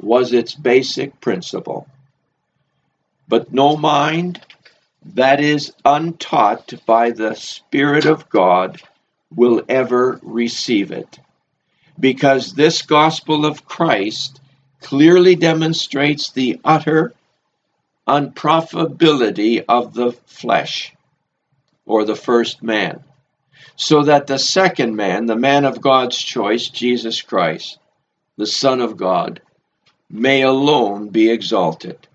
was 0.00 0.32
its 0.32 0.54
basic 0.54 1.20
principle. 1.20 1.88
But 3.26 3.52
no 3.52 3.76
mind 3.76 4.40
that 5.04 5.40
is 5.40 5.72
untaught 5.84 6.72
by 6.86 7.10
the 7.10 7.34
Spirit 7.34 8.04
of 8.04 8.28
God 8.28 8.80
will 9.34 9.62
ever 9.68 10.20
receive 10.22 10.90
it. 10.92 11.18
Because 11.98 12.54
this 12.54 12.82
gospel 12.82 13.46
of 13.46 13.64
Christ 13.64 14.40
clearly 14.80 15.36
demonstrates 15.36 16.30
the 16.30 16.60
utter 16.64 17.12
unprofitability 18.06 19.64
of 19.68 19.94
the 19.94 20.12
flesh, 20.26 20.94
or 21.86 22.04
the 22.04 22.16
first 22.16 22.62
man, 22.62 23.04
so 23.76 24.02
that 24.02 24.26
the 24.26 24.38
second 24.38 24.96
man, 24.96 25.26
the 25.26 25.36
man 25.36 25.64
of 25.64 25.80
God's 25.80 26.18
choice, 26.18 26.68
Jesus 26.68 27.22
Christ, 27.22 27.78
the 28.36 28.46
Son 28.46 28.80
of 28.80 28.96
God, 28.96 29.40
may 30.10 30.42
alone 30.42 31.08
be 31.08 31.30
exalted. 31.30 32.08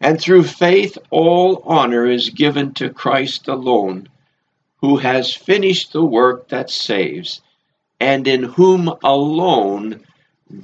And 0.00 0.20
through 0.20 0.44
faith, 0.44 0.98
all 1.10 1.62
honor 1.64 2.06
is 2.06 2.30
given 2.30 2.74
to 2.74 2.90
Christ 2.90 3.48
alone, 3.48 4.08
who 4.78 4.98
has 4.98 5.34
finished 5.34 5.92
the 5.92 6.04
work 6.04 6.48
that 6.48 6.70
saves, 6.70 7.40
and 7.98 8.28
in 8.28 8.42
whom 8.42 8.92
alone 9.02 10.04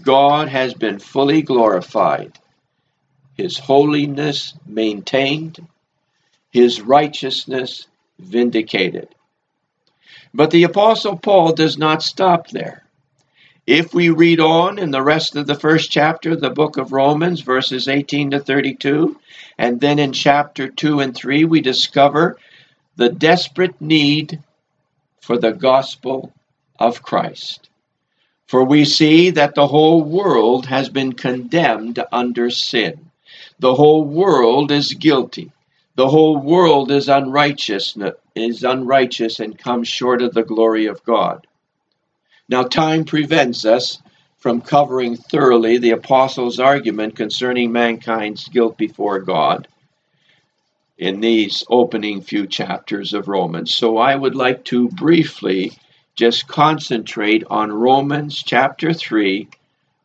God 0.02 0.48
has 0.48 0.74
been 0.74 0.98
fully 0.98 1.42
glorified, 1.42 2.38
his 3.36 3.58
holiness 3.58 4.54
maintained, 4.66 5.66
his 6.50 6.80
righteousness 6.80 7.86
vindicated. 8.18 9.08
But 10.34 10.50
the 10.50 10.64
Apostle 10.64 11.16
Paul 11.16 11.52
does 11.52 11.78
not 11.78 12.02
stop 12.02 12.48
there. 12.48 12.84
If 13.66 13.94
we 13.94 14.10
read 14.10 14.40
on 14.40 14.80
in 14.80 14.90
the 14.90 15.02
rest 15.02 15.36
of 15.36 15.46
the 15.46 15.54
first 15.54 15.92
chapter, 15.92 16.34
the 16.34 16.50
book 16.50 16.78
of 16.78 16.90
Romans, 16.90 17.42
verses 17.42 17.86
18 17.86 18.32
to 18.32 18.40
32, 18.40 19.16
and 19.56 19.80
then 19.80 20.00
in 20.00 20.12
chapter 20.12 20.66
2 20.66 20.98
and 20.98 21.14
3, 21.14 21.44
we 21.44 21.60
discover 21.60 22.38
the 22.96 23.08
desperate 23.08 23.80
need 23.80 24.42
for 25.20 25.38
the 25.38 25.52
gospel 25.52 26.32
of 26.80 27.04
Christ. 27.04 27.68
For 28.48 28.64
we 28.64 28.84
see 28.84 29.30
that 29.30 29.54
the 29.54 29.68
whole 29.68 30.02
world 30.02 30.66
has 30.66 30.88
been 30.88 31.12
condemned 31.12 32.02
under 32.10 32.50
sin. 32.50 33.12
The 33.60 33.74
whole 33.76 34.04
world 34.04 34.72
is 34.72 34.92
guilty. 34.94 35.52
The 35.94 36.08
whole 36.08 36.36
world 36.36 36.90
is 36.90 37.08
unrighteous, 37.08 37.96
is 38.34 38.64
unrighteous 38.64 39.38
and 39.38 39.56
comes 39.56 39.86
short 39.86 40.20
of 40.20 40.34
the 40.34 40.42
glory 40.42 40.86
of 40.86 41.04
God. 41.04 41.46
Now, 42.48 42.64
time 42.64 43.04
prevents 43.04 43.64
us 43.64 43.98
from 44.38 44.60
covering 44.60 45.16
thoroughly 45.16 45.78
the 45.78 45.92
apostles' 45.92 46.58
argument 46.58 47.14
concerning 47.14 47.70
mankind's 47.70 48.48
guilt 48.48 48.76
before 48.76 49.20
God 49.20 49.68
in 50.98 51.20
these 51.20 51.62
opening 51.70 52.20
few 52.20 52.48
chapters 52.48 53.14
of 53.14 53.28
Romans. 53.28 53.72
So, 53.72 53.96
I 53.96 54.16
would 54.16 54.34
like 54.34 54.64
to 54.66 54.88
briefly 54.88 55.72
just 56.16 56.48
concentrate 56.48 57.44
on 57.48 57.72
Romans 57.72 58.42
chapter 58.42 58.92
3, 58.92 59.48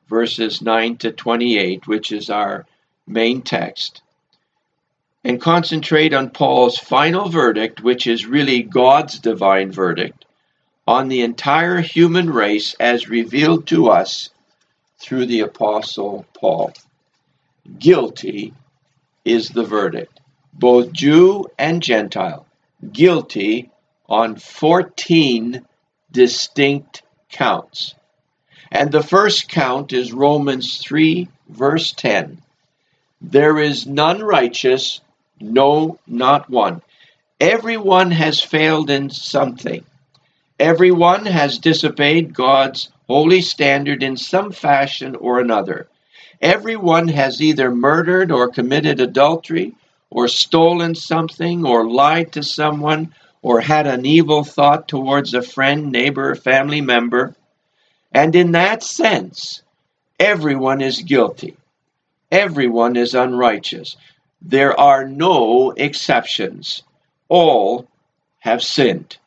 verses 0.08 0.62
9 0.62 0.98
to 0.98 1.12
28, 1.12 1.88
which 1.88 2.12
is 2.12 2.30
our 2.30 2.68
main 3.08 3.42
text, 3.42 4.04
and 5.24 5.42
concentrate 5.42 6.14
on 6.14 6.30
Paul's 6.30 6.78
final 6.78 7.30
verdict, 7.30 7.82
which 7.82 8.06
is 8.06 8.28
really 8.28 8.62
God's 8.62 9.18
divine 9.20 9.72
verdict 9.72 10.26
on 10.88 11.10
the 11.10 11.22
entire 11.22 11.82
human 11.82 12.30
race 12.30 12.74
as 12.80 13.10
revealed 13.10 13.68
to 13.68 13.90
us 13.90 14.30
through 15.00 15.26
the 15.26 15.42
Apostle 15.42 16.26
Paul. 16.34 16.72
Guilty 17.78 18.54
is 19.26 19.50
the 19.50 19.66
verdict, 19.66 20.20
both 20.54 20.94
Jew 20.94 21.46
and 21.60 21.84
Gentile, 21.84 22.46
guilty 22.94 23.70
on 24.08 24.38
14 24.38 25.66
distinct 26.12 27.04
counts. 27.30 27.94
And 28.72 28.92
the 28.92 29.04
first 29.04 29.50
count 29.50 29.92
is 29.92 30.14
Romans 30.14 30.78
3, 30.78 31.28
verse 31.50 31.92
10. 31.92 32.42
There 33.20 33.58
is 33.60 33.86
none 33.86 34.22
righteous, 34.22 35.02
no, 35.42 36.00
not 36.08 36.50
one. 36.50 36.82
Everyone 37.40 38.12
has 38.12 38.42
failed 38.42 38.90
in 38.90 39.10
something. 39.10 39.84
Everyone 40.60 41.26
has 41.28 41.60
disobeyed 41.60 42.34
God's 42.34 42.90
holy 43.08 43.42
standard 43.42 44.02
in 44.02 44.18
some 44.18 44.52
fashion 44.52 45.16
or 45.16 45.40
another. 45.40 45.88
Everyone 46.42 47.08
has 47.10 47.42
either 47.42 47.70
murdered 47.70 48.32
or 48.32 48.50
committed 48.50 49.00
adultery, 49.00 49.76
or 50.10 50.28
stolen 50.28 50.96
something, 50.96 51.66
or 51.66 51.88
lied 51.88 52.32
to 52.32 52.42
someone, 52.42 53.14
or 53.42 53.62
had 53.62 53.86
an 53.86 54.06
evil 54.06 54.44
thought 54.44 54.88
towards 54.88 55.34
a 55.34 55.42
friend, 55.42 55.92
neighbor, 55.92 56.34
family 56.34 56.82
member. 56.82 57.36
And 58.12 58.36
in 58.36 58.54
that 58.54 58.82
sense, 58.82 59.62
everyone 60.20 60.82
is 60.82 61.02
guilty. 61.02 61.56
Everyone 62.32 62.96
is 62.96 63.14
unrighteous. 63.14 63.96
There 64.42 64.80
are 64.80 65.08
no 65.08 65.72
exceptions. 65.72 66.82
All 67.30 67.88
have 68.40 68.64
sinned. 68.64 69.18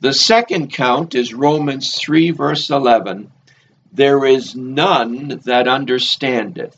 The 0.00 0.14
second 0.14 0.72
count 0.72 1.14
is 1.14 1.34
Romans 1.34 1.94
3, 1.94 2.30
verse 2.30 2.70
11. 2.70 3.30
There 3.92 4.24
is 4.24 4.56
none 4.56 5.42
that 5.44 5.68
understandeth. 5.68 6.74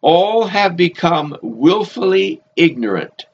All 0.00 0.46
have 0.46 0.76
become 0.76 1.36
wilfully 1.42 2.40
ignorant. 2.56 3.26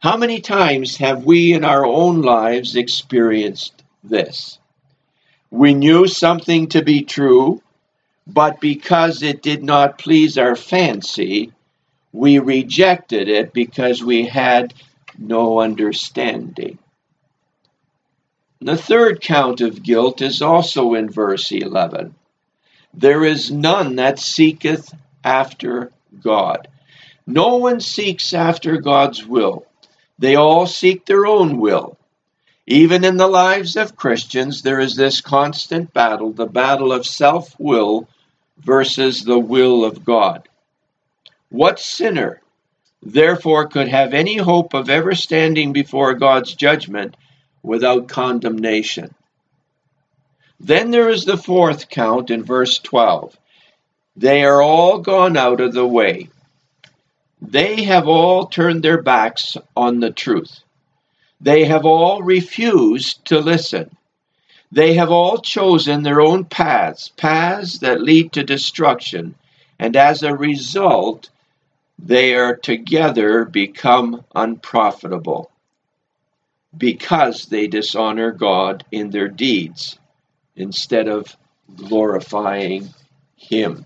How 0.00 0.18
many 0.18 0.42
times 0.42 0.98
have 0.98 1.24
we 1.24 1.54
in 1.54 1.64
our 1.64 1.86
own 1.86 2.20
lives 2.20 2.76
experienced 2.76 3.82
this? 4.04 4.58
We 5.50 5.72
knew 5.72 6.06
something 6.06 6.68
to 6.68 6.82
be 6.82 7.04
true, 7.04 7.62
but 8.26 8.60
because 8.60 9.22
it 9.22 9.40
did 9.40 9.62
not 9.64 9.96
please 9.96 10.36
our 10.36 10.54
fancy, 10.54 11.52
we 12.12 12.40
rejected 12.40 13.28
it 13.28 13.54
because 13.54 14.04
we 14.04 14.26
had 14.26 14.74
no 15.16 15.60
understanding. 15.60 16.78
The 18.60 18.76
third 18.76 19.20
count 19.20 19.60
of 19.60 19.82
guilt 19.84 20.20
is 20.20 20.42
also 20.42 20.94
in 20.94 21.08
verse 21.08 21.52
11. 21.52 22.14
There 22.92 23.24
is 23.24 23.52
none 23.52 23.96
that 23.96 24.18
seeketh 24.18 24.92
after 25.22 25.92
God. 26.20 26.66
No 27.26 27.56
one 27.56 27.80
seeks 27.80 28.32
after 28.32 28.78
God's 28.78 29.24
will. 29.24 29.66
They 30.18 30.34
all 30.34 30.66
seek 30.66 31.06
their 31.06 31.26
own 31.26 31.58
will. 31.58 31.98
Even 32.66 33.04
in 33.04 33.16
the 33.16 33.28
lives 33.28 33.76
of 33.76 33.96
Christians, 33.96 34.62
there 34.62 34.80
is 34.80 34.96
this 34.96 35.20
constant 35.20 35.94
battle 35.94 36.32
the 36.32 36.46
battle 36.46 36.92
of 36.92 37.06
self 37.06 37.54
will 37.58 38.08
versus 38.58 39.22
the 39.22 39.38
will 39.38 39.84
of 39.84 40.04
God. 40.04 40.48
What 41.48 41.78
sinner, 41.78 42.42
therefore, 43.02 43.68
could 43.68 43.88
have 43.88 44.12
any 44.12 44.36
hope 44.36 44.74
of 44.74 44.90
ever 44.90 45.14
standing 45.14 45.72
before 45.72 46.14
God's 46.14 46.54
judgment 46.54 47.16
without 47.62 48.08
condemnation. 48.08 49.14
Then 50.60 50.90
there 50.90 51.08
is 51.08 51.24
the 51.24 51.36
fourth 51.36 51.88
count 51.88 52.30
in 52.30 52.42
verse 52.42 52.78
12. 52.78 53.36
They 54.16 54.42
are 54.44 54.60
all 54.60 54.98
gone 54.98 55.36
out 55.36 55.60
of 55.60 55.72
the 55.72 55.86
way. 55.86 56.28
They 57.40 57.84
have 57.84 58.08
all 58.08 58.46
turned 58.46 58.82
their 58.82 59.00
backs 59.00 59.56
on 59.76 60.00
the 60.00 60.10
truth. 60.10 60.60
They 61.40 61.64
have 61.66 61.86
all 61.86 62.22
refused 62.22 63.24
to 63.26 63.38
listen. 63.38 63.96
They 64.72 64.94
have 64.94 65.10
all 65.10 65.38
chosen 65.38 66.02
their 66.02 66.20
own 66.20 66.44
paths, 66.44 67.08
paths 67.10 67.78
that 67.78 68.02
lead 68.02 68.32
to 68.32 68.42
destruction, 68.42 69.36
and 69.78 69.94
as 69.94 70.24
a 70.24 70.34
result, 70.34 71.30
they 71.98 72.34
are 72.34 72.56
together 72.56 73.44
become 73.44 74.24
unprofitable 74.34 75.50
because 76.78 77.46
they 77.46 77.66
dishonor 77.66 78.32
God 78.32 78.84
in 78.90 79.10
their 79.10 79.28
deeds 79.28 79.98
instead 80.56 81.08
of 81.08 81.36
glorifying 81.76 82.88
Him. 83.36 83.84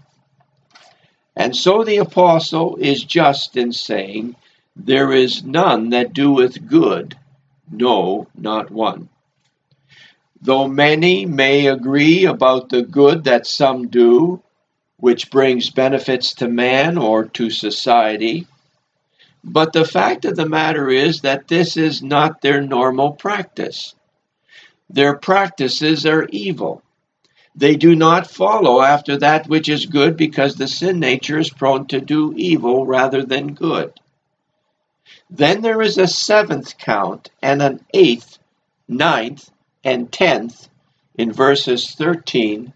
And 1.34 1.56
so 1.56 1.82
the 1.82 1.96
apostle 1.98 2.76
is 2.76 3.02
just 3.02 3.56
in 3.56 3.72
saying, 3.72 4.36
There 4.76 5.12
is 5.12 5.42
none 5.42 5.90
that 5.90 6.12
doeth 6.12 6.66
good, 6.66 7.16
No, 7.70 8.28
not 8.36 8.70
one. 8.70 9.08
Though 10.42 10.68
many 10.68 11.24
may 11.24 11.68
agree 11.68 12.26
about 12.26 12.68
the 12.68 12.82
good 12.82 13.24
that 13.24 13.46
some 13.46 13.88
do, 13.88 14.42
which 14.96 15.30
brings 15.30 15.70
benefits 15.70 16.34
to 16.34 16.48
man 16.48 16.98
or 16.98 17.24
to 17.24 17.48
society, 17.48 18.46
but 19.44 19.72
the 19.72 19.84
fact 19.84 20.24
of 20.24 20.36
the 20.36 20.48
matter 20.48 20.88
is 20.88 21.22
that 21.22 21.48
this 21.48 21.76
is 21.76 22.02
not 22.02 22.40
their 22.40 22.60
normal 22.60 23.12
practice. 23.12 23.94
Their 24.88 25.16
practices 25.16 26.06
are 26.06 26.28
evil. 26.30 26.82
They 27.54 27.76
do 27.76 27.94
not 27.94 28.30
follow 28.30 28.80
after 28.80 29.18
that 29.18 29.48
which 29.48 29.68
is 29.68 29.86
good 29.86 30.16
because 30.16 30.54
the 30.54 30.68
sin 30.68 31.00
nature 31.00 31.38
is 31.38 31.50
prone 31.50 31.86
to 31.88 32.00
do 32.00 32.32
evil 32.36 32.86
rather 32.86 33.24
than 33.24 33.54
good. 33.54 33.92
Then 35.28 35.60
there 35.60 35.82
is 35.82 35.98
a 35.98 36.06
seventh 36.06 36.78
count 36.78 37.30
and 37.42 37.62
an 37.62 37.84
eighth, 37.92 38.38
ninth, 38.86 39.50
and 39.82 40.10
tenth 40.12 40.68
in 41.14 41.32
verses 41.32 41.90
13 41.90 42.72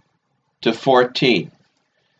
to 0.62 0.72
14. 0.72 1.50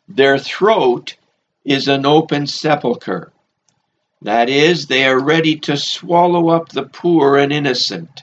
Their 0.09 0.39
throat 0.39 1.17
is 1.65 1.89
an 1.89 2.07
open 2.07 2.47
sepulchre. 2.47 3.33
That 4.23 4.49
is, 4.49 4.87
they 4.87 5.05
are 5.05 5.23
ready 5.23 5.57
to 5.61 5.77
swallow 5.77 6.49
up 6.49 6.71
the 6.71 6.85
poor 6.85 7.37
and 7.37 7.53
innocent, 7.53 8.23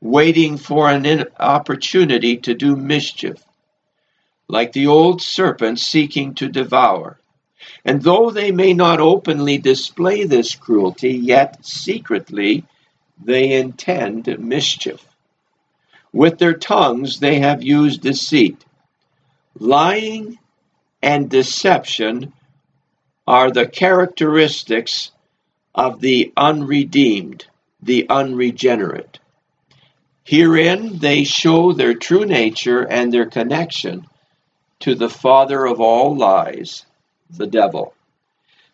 waiting 0.00 0.56
for 0.56 0.90
an 0.90 1.26
opportunity 1.38 2.38
to 2.38 2.54
do 2.54 2.74
mischief, 2.74 3.44
like 4.48 4.72
the 4.72 4.86
old 4.86 5.20
serpent 5.20 5.80
seeking 5.80 6.34
to 6.36 6.48
devour. 6.48 7.20
And 7.84 8.02
though 8.02 8.30
they 8.30 8.50
may 8.50 8.72
not 8.72 9.00
openly 9.00 9.58
display 9.58 10.24
this 10.24 10.54
cruelty, 10.54 11.12
yet 11.12 11.64
secretly 11.64 12.64
they 13.22 13.52
intend 13.52 14.34
mischief. 14.38 15.06
With 16.12 16.38
their 16.38 16.54
tongues 16.54 17.20
they 17.20 17.40
have 17.40 17.62
used 17.62 18.00
deceit. 18.00 18.64
Lying 19.58 20.38
and 21.02 21.28
deception 21.28 22.32
are 23.26 23.50
the 23.50 23.66
characteristics 23.66 25.10
of 25.78 26.00
the 26.00 26.32
unredeemed, 26.36 27.46
the 27.80 28.04
unregenerate. 28.10 29.20
Herein 30.24 30.98
they 30.98 31.22
show 31.22 31.72
their 31.72 31.94
true 31.94 32.26
nature 32.26 32.82
and 32.82 33.12
their 33.12 33.26
connection 33.26 34.04
to 34.80 34.96
the 34.96 35.08
father 35.08 35.64
of 35.64 35.80
all 35.80 36.16
lies, 36.16 36.84
the 37.30 37.46
devil. 37.46 37.94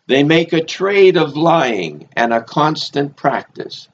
They 0.07 0.23
make 0.23 0.51
a 0.51 0.63
trade 0.63 1.15
of 1.15 1.37
lying 1.37 2.09
and 2.15 2.33
a 2.33 2.41
constant 2.41 3.15
practice. 3.15 3.87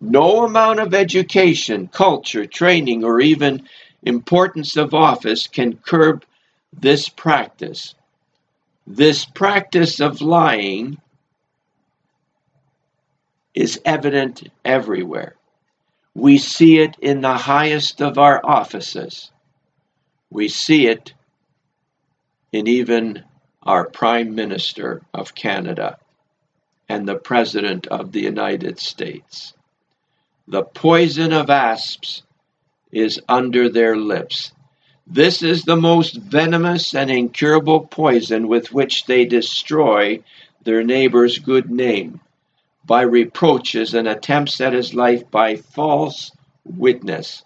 No 0.00 0.44
amount 0.44 0.78
of 0.78 0.94
education, 0.94 1.88
culture, 1.88 2.46
training, 2.46 3.02
or 3.02 3.20
even 3.20 3.68
importance 4.02 4.76
of 4.76 4.94
office 4.94 5.48
can 5.48 5.78
curb 5.78 6.24
this 6.72 7.08
practice. 7.08 7.96
This 8.86 9.24
practice 9.24 9.98
of 10.00 10.20
lying 10.20 10.98
is 13.56 13.80
evident 13.86 14.50
everywhere. 14.66 15.34
We 16.14 16.36
see 16.36 16.78
it 16.78 16.96
in 17.00 17.22
the 17.22 17.36
highest 17.36 18.02
of 18.02 18.18
our 18.18 18.40
offices. 18.44 19.32
We 20.30 20.48
see 20.48 20.86
it 20.86 21.14
in 22.52 22.68
even 22.68 23.24
our 23.62 23.88
Prime 23.88 24.34
Minister 24.34 25.00
of 25.12 25.34
Canada 25.34 25.98
and 26.88 27.08
the 27.08 27.16
President 27.16 27.86
of 27.86 28.12
the 28.12 28.20
United 28.20 28.78
States. 28.78 29.54
The 30.46 30.62
poison 30.62 31.32
of 31.32 31.50
asps 31.50 32.22
is 32.92 33.20
under 33.28 33.68
their 33.70 33.96
lips. 33.96 34.52
This 35.06 35.42
is 35.42 35.62
the 35.62 35.76
most 35.76 36.16
venomous 36.16 36.94
and 36.94 37.10
incurable 37.10 37.80
poison 37.80 38.48
with 38.48 38.72
which 38.72 39.06
they 39.06 39.24
destroy 39.24 40.22
their 40.62 40.84
neighbor's 40.84 41.38
good 41.38 41.70
name 41.70 42.20
by 42.86 43.02
reproaches 43.02 43.94
and 43.94 44.06
attempts 44.06 44.60
at 44.60 44.72
his 44.72 44.94
life 44.94 45.30
by 45.30 45.56
false 45.56 46.30
witness. 46.64 47.42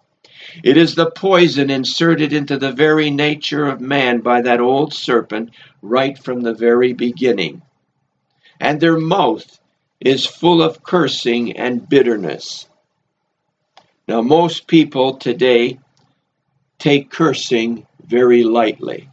It 0.63 0.77
is 0.77 0.95
the 0.95 1.11
poison 1.11 1.71
inserted 1.71 2.33
into 2.33 2.59
the 2.59 2.73
very 2.73 3.11
nature 3.11 3.67
of 3.67 3.81
man 3.81 4.21
by 4.21 4.43
that 4.43 4.61
old 4.61 4.93
serpent 4.93 5.51
right 5.83 6.19
from 6.19 6.41
the 6.41 6.55
very 6.55 6.93
beginning. 6.93 7.63
And 8.59 8.81
their 8.81 8.99
mouth 8.99 9.59
is 10.01 10.27
full 10.27 10.63
of 10.63 10.83
cursing 10.83 11.57
and 11.57 11.89
bitterness. 11.89 12.69
Now, 14.09 14.23
most 14.23 14.67
people 14.67 15.17
today 15.19 15.79
take 16.79 17.11
cursing 17.11 17.87
very 18.05 18.43
lightly. 18.43 19.09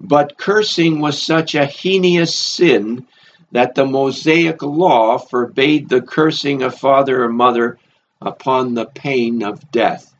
But 0.00 0.38
cursing 0.38 1.00
was 1.00 1.20
such 1.20 1.54
a 1.54 1.66
heinous 1.66 2.36
sin 2.36 3.06
that 3.56 3.74
the 3.74 3.86
Mosaic 3.86 4.62
law 4.62 5.16
forbade 5.16 5.88
the 5.88 6.02
cursing 6.02 6.60
of 6.60 6.78
father 6.78 7.24
or 7.24 7.30
mother 7.30 7.78
upon 8.20 8.74
the 8.74 8.84
pain 8.84 9.42
of 9.42 9.70
death. 9.70 10.14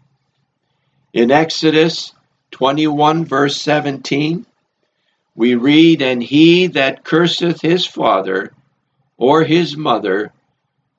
In 1.13 1.31
Exodus 1.31 2.15
21, 2.53 3.27
verse 3.27 3.61
17, 3.61 4.47
we 5.35 5.55
read, 5.55 6.01
And 6.01 6.23
he 6.23 6.69
that 6.69 7.05
curseth 7.05 7.61
his 7.61 7.85
father 7.85 8.55
or 9.19 9.45
his 9.45 9.77
mother 9.77 10.33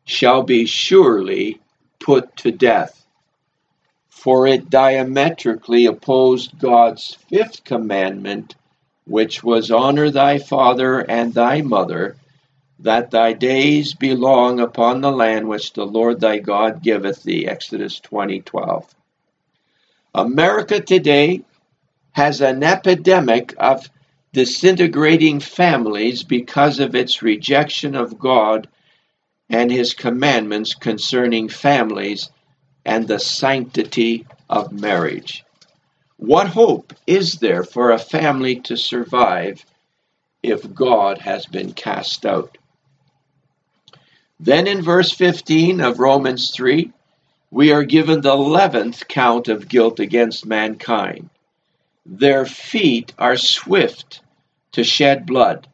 shall 0.05 0.43
be 0.43 0.67
surely 0.67 1.59
put 1.99 2.35
to 2.37 2.51
death. 2.51 3.03
For 4.09 4.45
it 4.45 4.69
diametrically 4.69 5.87
opposed 5.87 6.59
God's 6.59 7.17
fifth 7.31 7.63
commandment, 7.63 8.55
which 9.07 9.43
was 9.43 9.71
honor 9.71 10.11
thy 10.11 10.37
father 10.37 10.99
and 10.99 11.33
thy 11.33 11.63
mother, 11.63 12.15
that 12.79 13.11
thy 13.11 13.33
days 13.33 13.93
be 13.93 14.13
long 14.13 14.59
upon 14.59 15.01
the 15.01 15.11
land 15.11 15.47
which 15.47 15.73
the 15.73 15.85
Lord 15.85 16.19
thy 16.19 16.37
God 16.37 16.83
giveth 16.83 17.23
thee. 17.23 17.47
Exodus 17.47 17.99
20:12. 17.99 18.85
America 20.13 20.79
today 20.79 21.43
has 22.11 22.41
an 22.41 22.63
epidemic 22.63 23.53
of 23.57 23.89
disintegrating 24.33 25.39
families 25.39 26.23
because 26.23 26.79
of 26.79 26.95
its 26.95 27.21
rejection 27.21 27.95
of 27.95 28.19
God 28.19 28.67
and 29.49 29.71
his 29.71 29.93
commandments 29.93 30.75
concerning 30.75 31.49
families 31.49 32.29
and 32.85 33.07
the 33.07 33.19
sanctity 33.19 34.25
of 34.49 34.71
marriage. 34.71 35.43
What 36.17 36.47
hope 36.47 36.93
is 37.05 37.33
there 37.35 37.63
for 37.63 37.91
a 37.91 37.99
family 37.99 38.59
to 38.61 38.75
survive 38.75 39.65
if 40.41 40.73
God 40.73 41.19
has 41.19 41.45
been 41.45 41.73
cast 41.73 42.25
out? 42.25 42.57
Then 44.39 44.67
in 44.67 44.81
verse 44.81 45.11
15 45.11 45.81
of 45.81 45.99
Romans 45.99 46.51
3, 46.51 46.91
we 47.49 47.71
are 47.71 47.83
given 47.83 48.21
the 48.21 48.35
11th 48.35 49.07
count 49.07 49.47
of 49.47 49.67
guilt 49.67 49.99
against 49.99 50.45
mankind. 50.45 51.29
Their 52.05 52.45
feet 52.45 53.13
are 53.17 53.37
swift 53.37 54.21
to 54.73 54.83
shed 54.83 55.25
blood 55.25 55.67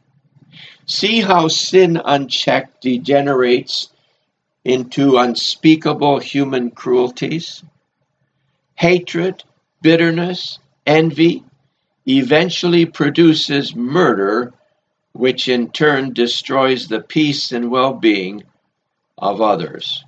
See 0.86 1.22
how 1.22 1.48
sin 1.48 2.00
unchecked 2.04 2.82
degenerates 2.82 3.90
into 4.66 5.18
unspeakable 5.18 6.20
human 6.20 6.72
cruelties? 6.72 7.64
Hatred, 8.76 9.44
bitterness, 9.82 10.60
envy 10.86 11.44
eventually 12.06 12.86
produces 12.86 13.74
murder, 13.74 14.54
which 15.14 15.48
in 15.48 15.72
turn 15.72 16.12
destroys 16.12 16.90
the 16.90 17.00
peace 17.00 17.54
and 17.54 17.72
well 17.72 17.94
being 17.94 18.44
of 19.24 19.42
others. 19.42 20.04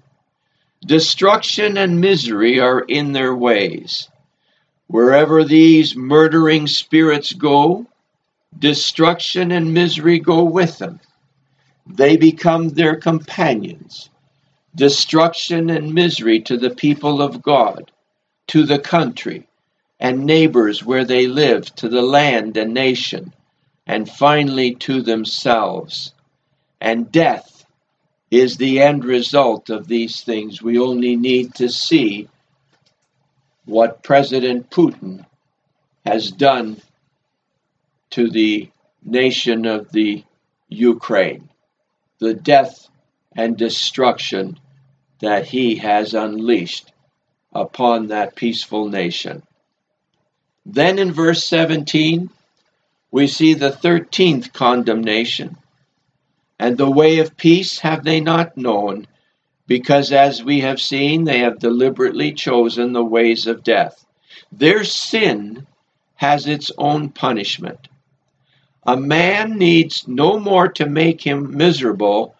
Destruction 0.86 1.78
and 1.78 2.02
misery 2.02 2.60
are 2.60 2.82
in 2.82 3.14
their 3.14 3.34
ways. 3.34 4.10
Wherever 4.88 5.44
these 5.44 5.96
murdering 5.96 6.68
spirits 6.68 7.34
go, 7.34 7.88
Destruction 8.58 9.52
and 9.52 9.74
misery 9.74 10.20
go 10.20 10.44
with 10.44 10.78
them. 10.78 11.02
They 11.86 12.16
become 12.16 12.70
their 12.70 12.96
companions. 12.96 14.10
Destruction 14.74 15.70
and 15.70 15.94
misery 15.94 16.40
to 16.42 16.58
the 16.58 16.70
people 16.70 17.22
of 17.22 17.42
God, 17.42 17.92
to 18.48 18.64
the 18.64 18.80
country 18.80 19.48
and 20.00 20.26
neighbors 20.26 20.84
where 20.84 21.06
they 21.06 21.28
live, 21.28 21.74
to 21.76 21.90
the 21.90 22.02
land 22.02 22.58
and 22.58 22.74
nation, 22.74 23.34
and 23.86 24.10
finally 24.10 24.76
to 24.76 25.02
themselves. 25.02 26.14
And 26.80 27.12
death 27.12 27.55
is 28.32 28.58
the 28.58 28.82
end 28.82 29.06
result 29.06 29.70
of 29.70 29.88
these 29.88 30.22
things. 30.22 30.62
We 30.62 30.80
only 30.80 31.16
need 31.16 31.56
to 31.56 31.70
see 31.70 32.28
what 33.66 34.04
President 34.04 34.70
Putin 34.70 35.26
has 36.06 36.32
done 36.32 36.82
to 38.12 38.30
the 38.30 38.70
nation 39.04 39.66
of 39.66 39.92
the 39.92 40.24
Ukraine, 40.70 41.50
the 42.20 42.34
death 42.34 42.88
and 43.36 43.58
destruction 43.58 44.60
that 45.20 45.46
he 45.46 45.76
has 45.76 46.14
unleashed 46.14 46.92
upon 47.54 48.08
that 48.08 48.36
peaceful 48.36 48.90
nation. 48.90 49.44
Then 50.66 51.00
in 51.00 51.12
verse 51.12 51.46
17, 51.46 52.30
we 53.12 53.28
see 53.28 53.54
the 53.54 53.72
13th 53.72 54.52
condemnation. 54.52 55.58
And 56.58 56.78
the 56.78 56.90
way 56.90 57.20
of 57.20 57.38
peace 57.38 57.80
have 57.80 58.04
they 58.04 58.22
not 58.22 58.56
known, 58.56 59.08
because 59.68 60.12
as 60.12 60.44
we 60.44 60.62
have 60.62 60.80
seen, 60.80 61.24
they 61.24 61.40
have 61.40 61.60
deliberately 61.60 62.32
chosen 62.34 62.94
the 62.94 63.04
ways 63.04 63.48
of 63.48 63.64
death. 63.64 64.06
Their 64.52 64.84
sin 64.84 65.68
has 66.16 66.48
its 66.48 66.72
own 66.78 67.10
punishment. 67.10 67.88
A 68.86 68.96
man 68.96 69.58
needs 69.58 70.08
no 70.08 70.40
more 70.40 70.70
to 70.70 70.86
make 70.86 71.22
him 71.22 71.58
miserable 71.58 72.36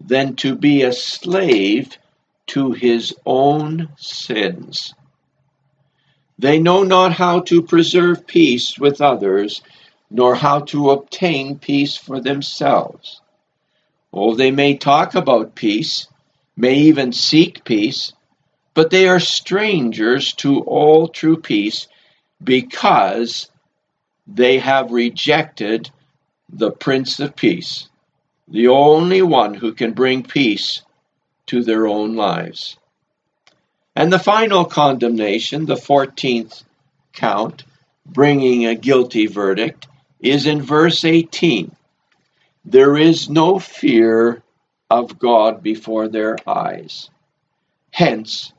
than 0.00 0.36
to 0.36 0.54
be 0.54 0.82
a 0.82 0.92
slave 0.92 1.96
to 2.48 2.72
his 2.72 3.14
own 3.24 3.88
sins. 3.96 4.94
They 6.38 6.58
know 6.58 6.82
not 6.82 7.12
how 7.12 7.40
to 7.40 7.62
preserve 7.62 8.26
peace 8.26 8.78
with 8.78 9.00
others, 9.00 9.62
nor 10.10 10.34
how 10.34 10.60
to 10.60 10.90
obtain 10.90 11.58
peace 11.58 11.96
for 11.96 12.20
themselves. 12.20 13.22
Oh, 14.18 14.34
they 14.34 14.50
may 14.50 14.78
talk 14.78 15.14
about 15.14 15.54
peace, 15.54 16.08
may 16.56 16.74
even 16.74 17.12
seek 17.12 17.64
peace, 17.64 18.14
but 18.72 18.88
they 18.88 19.08
are 19.08 19.20
strangers 19.20 20.32
to 20.36 20.60
all 20.60 21.08
true 21.08 21.36
peace 21.36 21.86
because 22.42 23.50
they 24.26 24.58
have 24.58 24.90
rejected 24.90 25.90
the 26.48 26.70
Prince 26.70 27.20
of 27.20 27.36
Peace, 27.36 27.90
the 28.48 28.68
only 28.68 29.20
one 29.20 29.52
who 29.52 29.74
can 29.74 29.92
bring 29.92 30.22
peace 30.22 30.80
to 31.48 31.62
their 31.62 31.86
own 31.86 32.16
lives. 32.16 32.78
And 33.94 34.10
the 34.10 34.18
final 34.18 34.64
condemnation, 34.64 35.66
the 35.66 35.74
14th 35.74 36.64
count, 37.12 37.64
bringing 38.06 38.64
a 38.64 38.74
guilty 38.74 39.26
verdict, 39.26 39.86
is 40.20 40.46
in 40.46 40.62
verse 40.62 41.04
18. 41.04 41.76
There 42.68 42.96
is 42.96 43.30
no 43.30 43.60
fear 43.60 44.42
of 44.90 45.20
God 45.20 45.62
before 45.62 46.08
their 46.08 46.36
eyes. 46.48 47.10
Hence, 47.92 48.52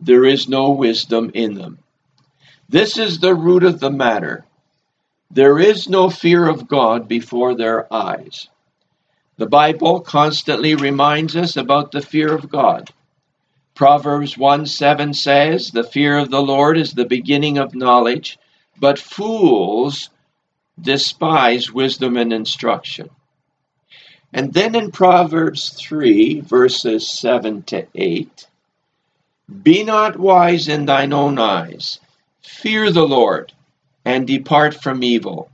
there 0.00 0.24
is 0.24 0.48
no 0.48 0.70
wisdom 0.70 1.30
in 1.34 1.56
them. 1.56 1.78
This 2.70 2.96
is 2.96 3.20
the 3.20 3.34
root 3.34 3.62
of 3.62 3.78
the 3.78 3.90
matter. 3.90 4.46
There 5.30 5.58
is 5.58 5.90
no 5.90 6.08
fear 6.08 6.48
of 6.48 6.68
God 6.68 7.06
before 7.06 7.54
their 7.54 7.92
eyes. 7.92 8.48
The 9.36 9.46
Bible 9.46 10.00
constantly 10.00 10.74
reminds 10.74 11.36
us 11.36 11.58
about 11.58 11.92
the 11.92 12.00
fear 12.00 12.34
of 12.34 12.48
God. 12.48 12.88
Proverbs 13.74 14.38
1 14.38 14.64
7 14.64 15.12
says, 15.12 15.70
The 15.70 15.84
fear 15.84 16.16
of 16.16 16.30
the 16.30 16.42
Lord 16.42 16.78
is 16.78 16.94
the 16.94 17.04
beginning 17.04 17.58
of 17.58 17.74
knowledge, 17.74 18.38
but 18.78 18.98
fools 18.98 20.08
despise 20.80 21.70
wisdom 21.70 22.16
and 22.16 22.32
instruction. 22.32 23.10
And 24.32 24.52
then 24.52 24.74
in 24.74 24.92
Proverbs 24.92 25.70
3, 25.70 26.40
verses 26.40 27.08
7 27.08 27.62
to 27.64 27.86
8, 27.94 28.46
Be 29.62 29.82
not 29.82 30.18
wise 30.18 30.68
in 30.68 30.86
thine 30.86 31.12
own 31.12 31.38
eyes, 31.38 31.98
fear 32.42 32.92
the 32.92 33.06
Lord, 33.06 33.52
and 34.04 34.26
depart 34.26 34.74
from 34.74 35.02
evil. 35.02 35.50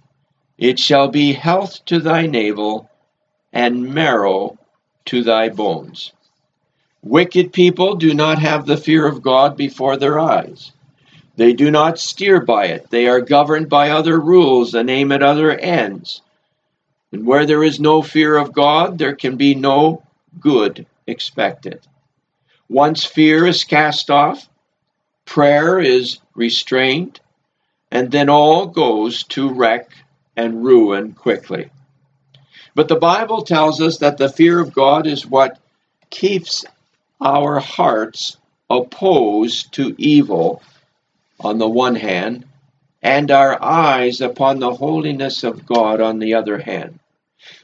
It 0.59 0.79
shall 0.79 1.09
be 1.09 1.33
health 1.33 1.85
to 1.87 2.01
thy 2.01 2.27
navel 2.27 2.91
and 3.53 3.95
marrow 3.95 4.59
to 5.07 5.23
thy 5.23 5.49
bones. 5.49 6.13
Wicked 7.03 7.53
people 7.53 7.95
do 7.95 8.13
not 8.13 8.39
have 8.41 8.67
the 8.67 8.77
fear 8.77 9.07
of 9.07 9.23
God 9.23 9.57
before 9.57 9.97
their 9.97 10.19
eyes. 10.19 10.73
They 11.37 11.53
do 11.53 11.71
not 11.71 11.99
steer 11.99 12.41
by 12.41 12.67
it. 12.67 12.91
They 12.91 13.07
are 13.07 13.21
governed 13.21 13.69
by 13.69 13.91
other 13.91 14.19
rules 14.19 14.75
and 14.75 14.91
aim 14.91 15.13
at 15.13 15.23
other 15.23 15.53
ends. 15.53 16.23
And 17.13 17.27
where 17.27 17.47
there 17.47 17.63
is 17.63 17.79
no 17.81 18.03
fear 18.03 18.37
of 18.37 18.53
God, 18.53 18.99
there 18.99 19.15
can 19.15 19.37
be 19.37 19.55
no 19.55 20.03
good 20.41 20.87
expected. 21.07 21.81
Once 22.69 23.05
fear 23.05 23.47
is 23.47 23.65
cast 23.65 24.11
off, 24.11 24.49
prayer 25.25 25.79
is 25.79 26.19
restrained, 26.35 27.21
and 27.91 28.11
then 28.11 28.29
all 28.29 28.67
goes 28.67 29.23
to 29.25 29.49
wreck 29.53 29.91
and 30.37 30.65
ruin 30.65 31.13
quickly. 31.13 31.71
But 32.75 32.89
the 32.89 32.97
Bible 32.97 33.43
tells 33.43 33.81
us 33.81 33.99
that 33.99 34.19
the 34.19 34.29
fear 34.29 34.61
of 34.61 34.75
God 34.75 35.07
is 35.07 35.27
what 35.27 35.59
keeps 36.11 36.65
our 37.21 37.59
hearts 37.61 38.37
opposed 38.69 39.73
to 39.75 39.95
evil 39.97 40.63
on 41.41 41.59
the 41.59 41.69
one 41.69 41.95
hand, 41.95 42.45
and 43.07 43.31
our 43.31 43.63
eyes 43.63 44.21
upon 44.21 44.59
the 44.59 44.75
holiness 44.75 45.45
of 45.45 45.65
God 45.65 46.01
on 46.01 46.19
the 46.19 46.35
other 46.35 46.59
hand. 46.59 46.99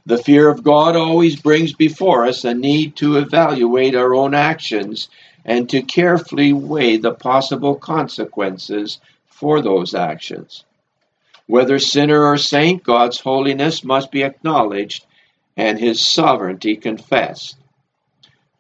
The 0.07 0.23
fear 0.23 0.49
of 0.49 0.63
God 0.63 0.95
always 0.95 1.35
brings 1.35 1.73
before 1.73 2.27
us 2.27 2.45
a 2.45 2.55
need 2.55 2.95
to 2.97 3.17
evaluate 3.17 3.97
our 3.97 4.15
own 4.15 4.35
actions 4.35 5.09
and 5.45 5.69
to 5.71 5.83
carefully 5.83 6.53
weigh 6.53 6.97
the 6.97 7.13
possible 7.13 7.75
consequences 7.75 9.01
for 9.27 9.61
those 9.61 9.97
actions. 9.97 10.63
Whether 11.49 11.81
sinner 11.81 12.25
or 12.25 12.39
saint, 12.39 12.85
God's 12.85 13.19
holiness 13.19 13.83
must 13.83 14.13
be 14.13 14.23
acknowledged 14.23 15.05
and 15.57 15.77
his 15.77 16.07
sovereignty 16.07 16.77
confessed. 16.77 17.57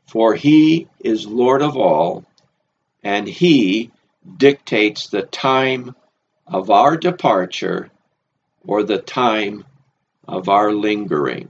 For 0.08 0.34
he 0.34 0.88
is 0.98 1.28
Lord 1.28 1.62
of 1.62 1.76
all, 1.76 2.24
and 3.04 3.28
he 3.28 3.92
dictates 4.36 5.06
the 5.06 5.22
time 5.22 5.94
of 6.52 6.70
our 6.70 6.98
departure 6.98 7.90
or 8.66 8.82
the 8.82 8.98
time 8.98 9.64
of 10.28 10.50
our 10.50 10.70
lingering. 10.70 11.48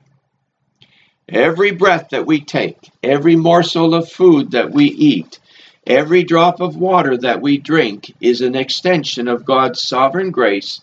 Every 1.28 1.72
breath 1.72 2.10
that 2.10 2.24
we 2.24 2.40
take, 2.40 2.78
every 3.02 3.34
morsel 3.34 3.94
of 3.94 4.08
food 4.08 4.52
that 4.52 4.70
we 4.70 4.84
eat, 4.84 5.40
every 5.84 6.22
drop 6.22 6.60
of 6.60 6.76
water 6.76 7.16
that 7.16 7.42
we 7.42 7.58
drink 7.58 8.12
is 8.20 8.42
an 8.42 8.54
extension 8.54 9.26
of 9.26 9.44
God's 9.44 9.82
sovereign 9.82 10.30
grace 10.30 10.80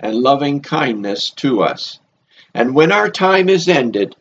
and 0.00 0.16
loving 0.16 0.60
kindness 0.60 1.30
to 1.36 1.62
us. 1.62 2.00
And 2.52 2.74
when 2.74 2.90
our 2.90 3.08
time 3.08 3.48
is 3.48 3.68
ended, 3.68 4.16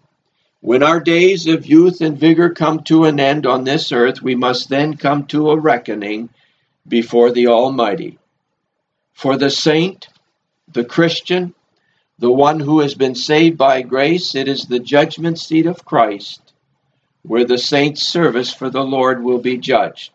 when 0.61 0.83
our 0.83 0.99
days 0.99 1.47
of 1.47 1.65
youth 1.65 2.01
and 2.01 2.19
vigor 2.19 2.51
come 2.51 2.83
to 2.83 3.05
an 3.05 3.19
end 3.19 3.47
on 3.47 3.63
this 3.63 3.91
earth, 3.91 4.21
we 4.21 4.35
must 4.35 4.69
then 4.69 4.95
come 4.95 5.25
to 5.27 5.49
a 5.49 5.59
reckoning 5.59 6.29
before 6.87 7.31
the 7.31 7.47
Almighty. 7.47 8.19
For 9.19 9.35
the 9.35 9.49
saint, 9.49 10.07
the 10.71 10.85
Christian, 10.85 11.53
the 12.19 12.31
one 12.31 12.61
who 12.61 12.79
has 12.79 12.93
been 12.95 13.15
saved 13.15 13.57
by 13.57 13.81
grace, 13.81 14.33
it 14.33 14.47
is 14.47 14.63
the 14.63 14.79
judgment 14.79 15.37
seat 15.37 15.65
of 15.65 15.83
Christ, 15.83 16.53
where 17.23 17.43
the 17.43 17.57
saint's 17.57 18.07
service 18.07 18.53
for 18.53 18.69
the 18.69 18.81
Lord 18.81 19.21
will 19.21 19.39
be 19.39 19.57
judged. 19.57 20.13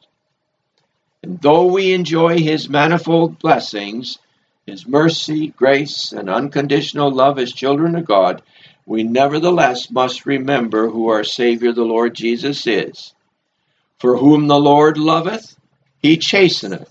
And 1.22 1.38
though 1.42 1.66
we 1.66 1.92
enjoy 1.92 2.38
his 2.38 2.70
manifold 2.70 3.38
blessings, 3.38 4.18
his 4.66 4.86
mercy, 4.86 5.48
grace, 5.48 6.12
and 6.12 6.30
unconditional 6.30 7.12
love 7.12 7.38
as 7.38 7.52
children 7.52 7.96
of 7.96 8.06
God, 8.06 8.40
we 8.86 9.02
nevertheless 9.02 9.90
must 9.90 10.24
remember 10.24 10.88
who 10.88 11.10
our 11.10 11.24
Savior 11.24 11.74
the 11.74 11.84
Lord 11.84 12.14
Jesus 12.14 12.66
is. 12.66 13.12
For 13.98 14.16
whom 14.16 14.46
the 14.46 14.58
Lord 14.58 14.96
loveth, 14.96 15.54
he 16.00 16.16
chasteneth, 16.16 16.88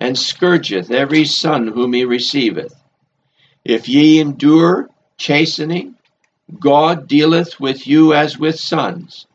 and 0.00 0.18
scourgeth 0.18 0.90
every 0.90 1.26
son 1.26 1.68
whom 1.68 1.92
he 1.92 2.04
receiveth. 2.04 2.74
If 3.64 3.88
ye 3.88 4.18
endure 4.18 4.88
chastening, 5.18 5.94
God 6.58 7.06
dealeth 7.06 7.60
with 7.60 7.86
you 7.86 8.14
as 8.14 8.38
with 8.38 8.58
sons. 8.58 9.26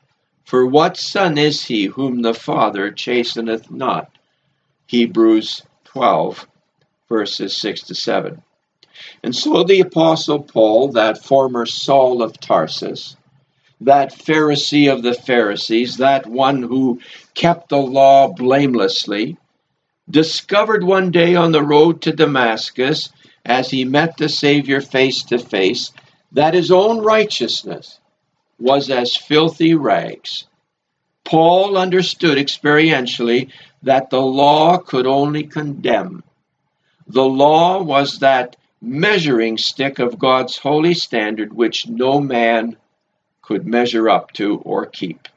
For 0.43 0.65
what 0.65 0.97
son 0.97 1.37
is 1.37 1.63
he 1.63 1.85
whom 1.85 2.21
the 2.21 2.33
Father 2.33 2.91
chasteneth 2.91 3.71
not? 3.71 4.09
Hebrews 4.87 5.61
12 5.85 6.47
verses 7.07 7.55
6 7.57 7.83
to 7.83 7.95
7. 7.95 8.41
And 9.23 9.35
so 9.35 9.63
the 9.63 9.81
Apostle 9.81 10.43
Paul, 10.43 10.89
that 10.93 11.23
former 11.23 11.65
Saul 11.65 12.21
of 12.21 12.39
Tarsus, 12.39 13.15
that 13.81 14.13
Pharisee 14.13 14.91
of 14.91 15.03
the 15.03 15.13
Pharisees, 15.13 15.97
that 15.97 16.25
one 16.25 16.63
who 16.63 16.99
kept 17.33 17.69
the 17.69 17.77
law 17.77 18.29
blamelessly, 18.29 19.37
discovered 20.09 20.83
one 20.83 21.11
day 21.11 21.35
on 21.35 21.51
the 21.51 21.63
road 21.63 22.01
to 22.01 22.11
Damascus, 22.11 23.09
as 23.43 23.69
he 23.69 23.85
met 23.85 24.17
the 24.17 24.29
Savior 24.29 24.81
face 24.81 25.23
to 25.23 25.37
face, 25.37 25.91
that 26.31 26.53
his 26.53 26.71
own 26.71 26.99
righteousness 26.99 27.99
was 28.59 28.89
as 28.89 29.15
filthy 29.15 29.75
rags. 29.75 30.45
Paul 31.23 31.77
understood 31.77 32.37
experientially 32.37 33.49
that 33.83 34.09
the 34.09 34.21
law 34.21 34.77
could 34.77 35.07
only 35.07 35.43
condemn. 35.43 36.23
The 37.07 37.25
law 37.25 37.81
was 37.81 38.19
that 38.19 38.55
measuring 38.81 39.57
stick 39.57 39.99
of 39.99 40.19
God's 40.19 40.57
holy 40.57 40.93
standard 40.93 41.53
which 41.53 41.87
no 41.87 42.19
man 42.19 42.77
could 43.41 43.65
measure 43.65 44.09
up 44.09 44.31
to 44.33 44.57
or 44.57 44.85
keep. 44.85 45.27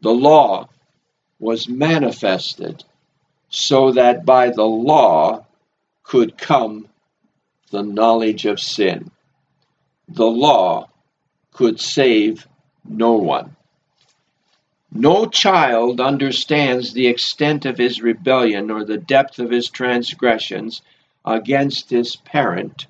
The 0.00 0.14
law 0.14 0.68
was 1.38 1.68
manifested 1.68 2.84
so 3.52 3.92
that 3.92 4.24
by 4.24 4.48
the 4.48 4.64
law 4.64 5.44
could 6.02 6.36
come 6.38 6.88
the 7.70 7.82
knowledge 7.82 8.46
of 8.46 8.58
sin. 8.58 9.10
The 10.08 10.26
law 10.26 10.88
could 11.52 11.78
save 11.78 12.46
no 12.84 13.12
one. 13.12 13.54
No 14.90 15.26
child 15.26 16.00
understands 16.00 16.92
the 16.92 17.06
extent 17.06 17.66
of 17.66 17.78
his 17.78 18.02
rebellion 18.02 18.70
or 18.70 18.84
the 18.84 18.98
depth 18.98 19.38
of 19.38 19.50
his 19.50 19.68
transgressions 19.68 20.82
against 21.24 21.90
his 21.90 22.16
parent 22.16 22.86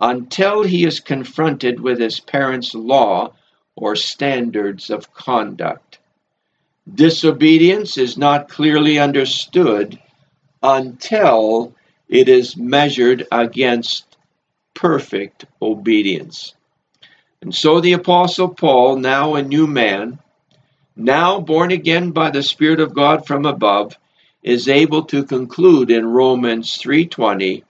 until 0.00 0.64
he 0.64 0.84
is 0.84 1.00
confronted 1.00 1.78
with 1.80 1.98
his 1.98 2.20
parent's 2.20 2.74
law 2.74 3.32
or 3.76 3.96
standards 3.96 4.90
of 4.90 5.12
conduct. 5.12 5.98
Disobedience 6.92 7.96
is 7.96 8.18
not 8.18 8.48
clearly 8.48 8.98
understood 8.98 9.98
until 10.62 11.74
it 12.08 12.28
is 12.28 12.56
measured 12.56 13.26
against 13.32 14.16
perfect 14.74 15.46
obedience. 15.62 16.54
And 17.40 17.54
so 17.54 17.80
the 17.80 17.94
Apostle 17.94 18.48
Paul, 18.48 18.96
now 18.96 19.34
a 19.34 19.42
new 19.42 19.66
man, 19.66 20.18
now 20.96 21.40
born 21.40 21.72
again 21.72 22.10
by 22.10 22.30
the 22.30 22.42
Spirit 22.42 22.80
of 22.80 22.94
God 22.94 23.26
from 23.26 23.46
above, 23.46 23.98
is 24.42 24.68
able 24.68 25.04
to 25.04 25.24
conclude 25.24 25.90
in 25.90 26.06
Romans 26.06 26.76
3:20, 26.76 27.64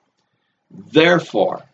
Therefore, 0.71 1.65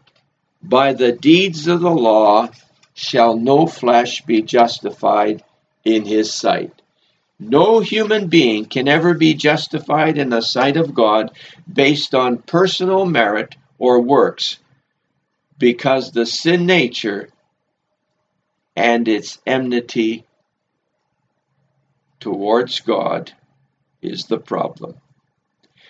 by 0.63 0.93
the 0.93 1.13
deeds 1.13 1.67
of 1.67 1.81
the 1.81 1.91
law 1.91 2.51
shall 2.93 3.37
no 3.37 3.67
flesh 3.67 4.23
be 4.27 4.43
justified 4.43 5.43
in 5.85 6.05
his 6.05 6.35
sight. 6.35 6.80
No 7.43 7.81
human 7.81 8.29
being 8.29 8.67
can 8.67 8.87
ever 8.87 9.15
be 9.15 9.33
justified 9.33 10.19
in 10.19 10.29
the 10.29 10.43
sight 10.43 10.77
of 10.77 10.93
God 10.93 11.31
based 11.73 12.15
on 12.15 12.37
personal 12.37 13.07
merit 13.07 13.57
or 13.79 14.03
works 14.03 14.59
because 15.59 16.11
the 16.11 16.27
sin 16.27 16.67
nature 16.67 17.31
and 18.77 19.09
its 19.09 19.39
enmity 19.47 20.27
towards 22.21 22.81
God 22.81 23.33
is 24.03 24.25
the 24.27 24.39
problem. 24.39 24.97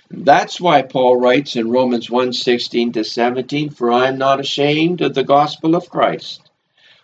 And 0.08 0.24
that's 0.24 0.60
why 0.60 0.82
Paul 0.82 1.16
writes 1.16 1.56
in 1.56 1.70
Romans 1.70 2.08
1:16 2.08 2.92
to 2.92 3.02
17, 3.02 3.70
"For 3.70 3.90
I 3.90 4.06
am 4.06 4.18
not 4.18 4.38
ashamed 4.38 5.00
of 5.00 5.14
the 5.14 5.24
gospel 5.24 5.74
of 5.74 5.90
Christ, 5.90 6.48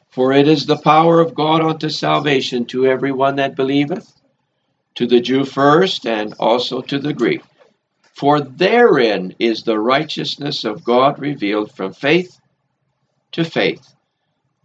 for 0.08 0.32
it 0.32 0.46
is 0.46 0.66
the 0.66 0.78
power 0.78 1.20
of 1.20 1.34
God 1.34 1.62
unto 1.62 1.88
salvation 1.88 2.64
to 2.66 2.86
every 2.86 3.10
one 3.10 3.36
that 3.36 3.56
believeth, 3.56 4.15
to 4.96 5.06
the 5.06 5.20
Jew 5.20 5.44
first, 5.44 6.06
and 6.06 6.34
also 6.38 6.80
to 6.82 6.98
the 6.98 7.14
Greek. 7.14 7.42
For 8.12 8.40
therein 8.40 9.34
is 9.38 9.62
the 9.62 9.78
righteousness 9.78 10.64
of 10.64 10.84
God 10.84 11.18
revealed 11.18 11.72
from 11.72 11.92
faith 11.92 12.40
to 13.32 13.44
faith, 13.44 13.94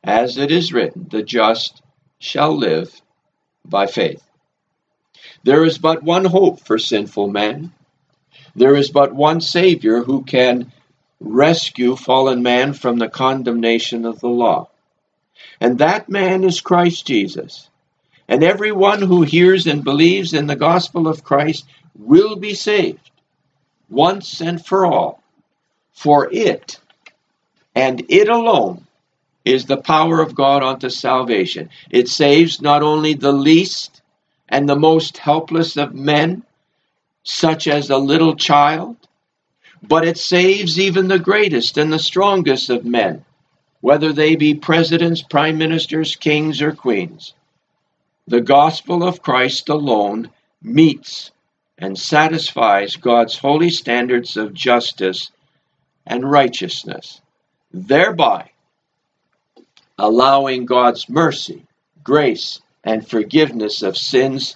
as 0.04 0.38
it 0.38 0.52
is 0.52 0.72
written, 0.72 1.08
the 1.10 1.22
just 1.22 1.82
shall 2.20 2.56
live 2.56 3.02
by 3.66 3.88
faith. 3.88 4.24
There 5.44 5.66
is 5.66 5.78
but 5.78 6.04
one 6.04 6.26
hope 6.26 6.62
for 6.62 6.78
sinful 6.78 7.30
man. 7.30 7.74
There 8.56 8.76
is 8.76 8.90
but 8.90 9.14
one 9.14 9.42
Savior 9.42 10.04
who 10.04 10.24
can 10.24 10.72
rescue 11.20 11.96
fallen 11.96 12.44
man 12.44 12.74
from 12.74 12.98
the 12.98 13.10
condemnation 13.10 14.06
of 14.06 14.20
the 14.20 14.30
law. 14.30 14.70
And 15.60 15.80
that 15.80 16.10
man 16.10 16.44
is 16.44 16.62
Christ 16.62 17.06
Jesus. 17.06 17.70
And 18.32 18.46
everyone 18.46 19.02
who 19.02 19.24
hears 19.24 19.68
and 19.68 19.84
believes 19.84 20.34
in 20.34 20.48
the 20.48 20.56
gospel 20.56 21.10
of 21.10 21.22
Christ 21.22 21.66
will 22.00 22.38
be 22.38 22.54
saved 22.54 23.12
once 23.90 24.40
and 24.40 24.66
for 24.66 24.86
all. 24.86 25.22
For 25.92 26.30
it, 26.32 26.80
and 27.76 28.06
it 28.08 28.30
alone, 28.30 28.88
is 29.44 29.66
the 29.66 29.82
power 29.82 30.22
of 30.22 30.34
God 30.34 30.64
unto 30.64 30.90
salvation. 30.90 31.72
It 31.90 32.08
saves 32.08 32.62
not 32.62 32.84
only 32.84 33.16
the 33.16 33.34
least 33.34 34.02
and 34.48 34.68
the 34.68 34.78
most 34.78 35.18
helpless 35.18 35.76
of 35.76 35.94
men, 35.94 36.44
such 37.24 37.68
as 37.68 37.90
a 37.90 37.98
little 37.98 38.38
child, 38.38 38.96
but 39.84 40.08
it 40.08 40.18
saves 40.18 40.80
even 40.80 41.10
the 41.10 41.20
greatest 41.20 41.78
and 41.78 41.92
the 41.92 42.00
strongest 42.00 42.70
of 42.70 42.86
men, 42.86 43.26
whether 43.82 44.14
they 44.14 44.38
be 44.38 44.54
presidents, 44.54 45.22
prime 45.22 45.58
ministers, 45.58 46.16
kings, 46.16 46.62
or 46.62 46.72
queens. 46.72 47.34
The 48.32 48.40
gospel 48.40 49.04
of 49.04 49.22
Christ 49.22 49.68
alone 49.68 50.30
meets 50.62 51.32
and 51.78 52.00
satisfies 52.00 52.96
God's 52.96 53.38
holy 53.38 53.70
standards 53.70 54.38
of 54.38 54.54
justice 54.54 55.32
and 56.08 56.24
righteousness, 56.24 57.20
thereby 57.74 58.52
allowing 60.00 60.66
God's 60.66 61.10
mercy, 61.10 61.66
grace, 62.06 62.62
and 62.86 63.06
forgiveness 63.06 63.82
of 63.82 63.98
sins 63.98 64.56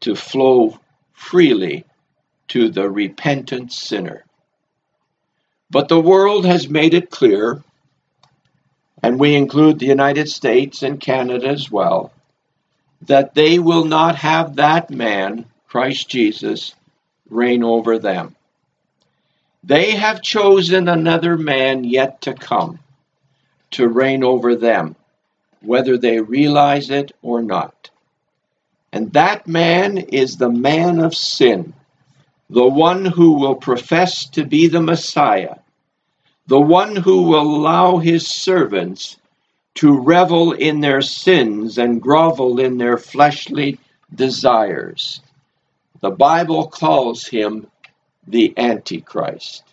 to 0.00 0.16
flow 0.16 0.80
freely 1.12 1.84
to 2.48 2.70
the 2.70 2.90
repentant 2.90 3.72
sinner. 3.72 4.24
But 5.70 5.86
the 5.86 6.00
world 6.00 6.44
has 6.44 6.68
made 6.68 6.94
it 6.94 7.08
clear, 7.08 7.62
and 9.00 9.20
we 9.20 9.36
include 9.36 9.78
the 9.78 9.86
United 9.86 10.28
States 10.28 10.82
and 10.82 11.00
Canada 11.00 11.46
as 11.46 11.70
well, 11.70 12.12
that 13.02 13.34
they 13.34 13.58
will 13.58 13.84
not 13.84 14.16
have 14.16 14.56
that 14.56 14.90
man, 14.90 15.46
Christ 15.68 16.08
Jesus, 16.08 16.74
reign 17.28 17.62
over 17.62 17.98
them. 17.98 18.34
They 19.62 19.92
have 19.92 20.22
chosen 20.22 20.88
another 20.88 21.36
man 21.36 21.84
yet 21.84 22.22
to 22.22 22.34
come 22.34 22.78
to 23.72 23.88
reign 23.88 24.24
over 24.24 24.56
them, 24.56 24.96
whether 25.60 25.96
they 25.96 26.20
realize 26.20 26.90
it 26.90 27.12
or 27.22 27.42
not. 27.42 27.90
And 28.92 29.12
that 29.12 29.46
man 29.46 29.98
is 29.98 30.36
the 30.36 30.50
man 30.50 30.98
of 31.00 31.14
sin, 31.14 31.74
the 32.48 32.66
one 32.66 33.04
who 33.04 33.34
will 33.34 33.54
profess 33.54 34.26
to 34.30 34.44
be 34.44 34.66
the 34.66 34.82
Messiah, 34.82 35.56
the 36.48 36.60
one 36.60 36.96
who 36.96 37.22
will 37.22 37.42
allow 37.56 37.98
his 37.98 38.26
servants 38.26 39.16
to 39.80 39.98
revel 39.98 40.52
in 40.52 40.80
their 40.80 41.00
sins 41.00 41.78
and 41.78 42.02
grovel 42.02 42.60
in 42.60 42.76
their 42.76 42.98
fleshly 42.98 43.78
desires. 44.14 45.22
The 46.02 46.10
Bible 46.10 46.68
calls 46.68 47.26
him 47.26 47.66
the 48.26 48.52
Antichrist. 48.58 49.64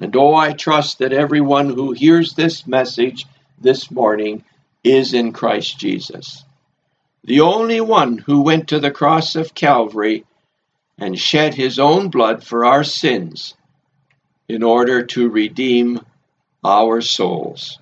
And 0.00 0.16
oh, 0.16 0.34
I 0.34 0.54
trust 0.54 1.00
that 1.00 1.12
everyone 1.12 1.68
who 1.68 1.92
hears 1.92 2.32
this 2.32 2.66
message 2.66 3.26
this 3.60 3.90
morning 3.90 4.44
is 4.82 5.12
in 5.12 5.34
Christ 5.34 5.78
Jesus. 5.78 6.42
The 7.22 7.40
only 7.40 7.82
one 7.82 8.16
who 8.16 8.40
went 8.40 8.68
to 8.68 8.80
the 8.80 8.90
cross 8.90 9.36
of 9.36 9.54
Calvary 9.54 10.24
and 10.96 11.18
shed 11.18 11.52
his 11.52 11.78
own 11.78 12.08
blood 12.08 12.44
for 12.44 12.64
our 12.64 12.82
sins 12.82 13.52
in 14.48 14.62
order 14.62 15.04
to 15.04 15.28
redeem 15.28 16.00
our 16.64 17.02
souls. 17.02 17.78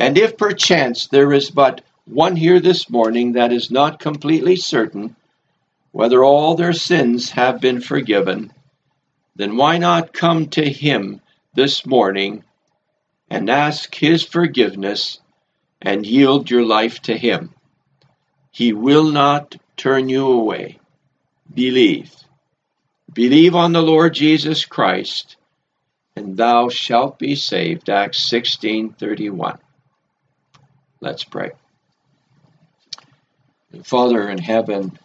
And 0.00 0.16
if 0.16 0.38
perchance 0.38 1.08
there 1.08 1.30
is 1.30 1.50
but 1.50 1.82
one 2.06 2.34
here 2.34 2.58
this 2.58 2.88
morning 2.88 3.32
that 3.32 3.52
is 3.52 3.70
not 3.70 4.00
completely 4.00 4.56
certain 4.56 5.14
whether 5.92 6.24
all 6.24 6.54
their 6.54 6.72
sins 6.72 7.28
have 7.32 7.60
been 7.60 7.82
forgiven, 7.82 8.50
then 9.36 9.58
why 9.58 9.76
not 9.76 10.14
come 10.14 10.48
to 10.48 10.64
him 10.66 11.20
this 11.52 11.84
morning 11.84 12.44
and 13.28 13.50
ask 13.50 13.94
his 13.94 14.24
forgiveness 14.24 15.20
and 15.82 16.06
yield 16.06 16.48
your 16.48 16.64
life 16.64 17.02
to 17.02 17.14
him? 17.14 17.54
He 18.52 18.72
will 18.72 19.12
not 19.12 19.54
turn 19.76 20.08
you 20.08 20.26
away. 20.26 20.78
Believe. 21.52 22.14
Believe 23.12 23.54
on 23.54 23.74
the 23.74 23.82
Lord 23.82 24.14
Jesus 24.14 24.64
Christ, 24.64 25.36
and 26.16 26.38
thou 26.38 26.70
shalt 26.70 27.18
be 27.18 27.34
saved. 27.34 27.90
Acts 27.90 28.30
16:31. 28.30 29.58
Let's 31.00 31.24
pray. 31.24 31.52
Father 33.84 34.28
in 34.28 34.38
heaven, 34.38 34.98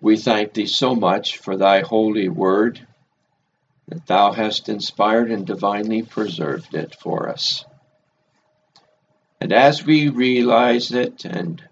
we 0.00 0.16
thank 0.16 0.52
thee 0.52 0.66
so 0.66 0.94
much 0.94 1.38
for 1.38 1.56
thy 1.56 1.80
holy 1.80 2.28
word, 2.28 2.86
that 3.88 4.06
thou 4.06 4.32
hast 4.32 4.68
inspired 4.68 5.30
and 5.30 5.46
divinely 5.46 6.02
preserved 6.02 6.74
it 6.74 6.94
for 6.94 7.28
us. 7.28 7.64
And 9.40 9.52
as 9.52 9.84
we 9.84 10.08
realize 10.08 10.92
it 10.92 11.24
and 11.24 11.62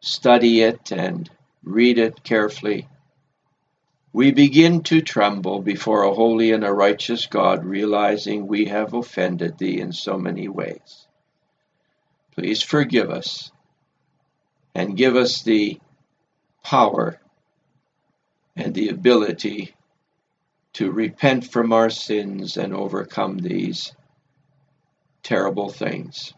study 0.00 0.60
it 0.62 0.90
and 0.90 1.30
read 1.62 1.98
it 1.98 2.22
carefully, 2.22 2.88
we 4.12 4.32
begin 4.32 4.82
to 4.82 5.00
tremble 5.00 5.62
before 5.62 6.02
a 6.02 6.12
holy 6.12 6.52
and 6.52 6.64
a 6.64 6.72
righteous 6.72 7.26
God, 7.26 7.64
realizing 7.64 8.46
we 8.46 8.66
have 8.66 8.92
offended 8.92 9.56
thee 9.56 9.80
in 9.80 9.92
so 9.92 10.18
many 10.18 10.48
ways. 10.48 11.01
Please 12.34 12.62
forgive 12.62 13.10
us 13.10 13.52
and 14.74 14.96
give 14.96 15.16
us 15.16 15.42
the 15.42 15.78
power 16.64 17.20
and 18.56 18.74
the 18.74 18.88
ability 18.88 19.74
to 20.74 20.90
repent 20.90 21.50
from 21.50 21.72
our 21.72 21.90
sins 21.90 22.56
and 22.56 22.74
overcome 22.74 23.38
these 23.38 23.92
terrible 25.22 25.68
things. 25.68 26.32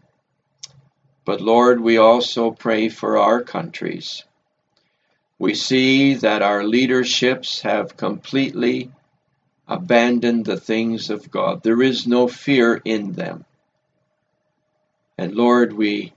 But 1.24 1.40
Lord, 1.40 1.80
we 1.80 1.96
also 1.96 2.50
pray 2.50 2.88
for 2.88 3.16
our 3.16 3.42
countries. 3.42 4.24
We 5.38 5.54
see 5.54 6.14
that 6.14 6.42
our 6.42 6.64
leaderships 6.64 7.62
have 7.62 7.96
completely 7.96 8.90
abandoned 9.66 10.44
the 10.44 10.60
things 10.60 11.10
of 11.10 11.30
God. 11.30 11.62
There 11.62 11.82
is 11.82 12.06
no 12.06 12.28
fear 12.28 12.80
in 12.84 13.12
them. 13.12 13.44
And 15.16 15.34
Lord, 15.34 15.72
we 15.72 16.12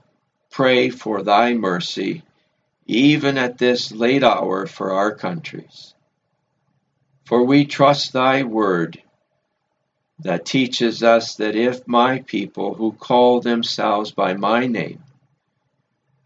pray 0.50 0.90
for 0.90 1.22
thy 1.22 1.54
mercy, 1.54 2.22
even 2.86 3.38
at 3.38 3.58
this 3.58 3.92
late 3.92 4.24
hour 4.24 4.66
for 4.66 4.92
our 4.92 5.14
countries. 5.14 5.94
For 7.24 7.44
we 7.44 7.64
trust 7.64 8.12
thy 8.12 8.42
word 8.42 9.00
that 10.20 10.44
teaches 10.44 11.02
us 11.02 11.36
that 11.36 11.54
if 11.54 11.86
my 11.86 12.20
people 12.20 12.74
who 12.74 12.92
call 12.92 13.40
themselves 13.40 14.10
by 14.10 14.34
my 14.34 14.66
name 14.66 15.04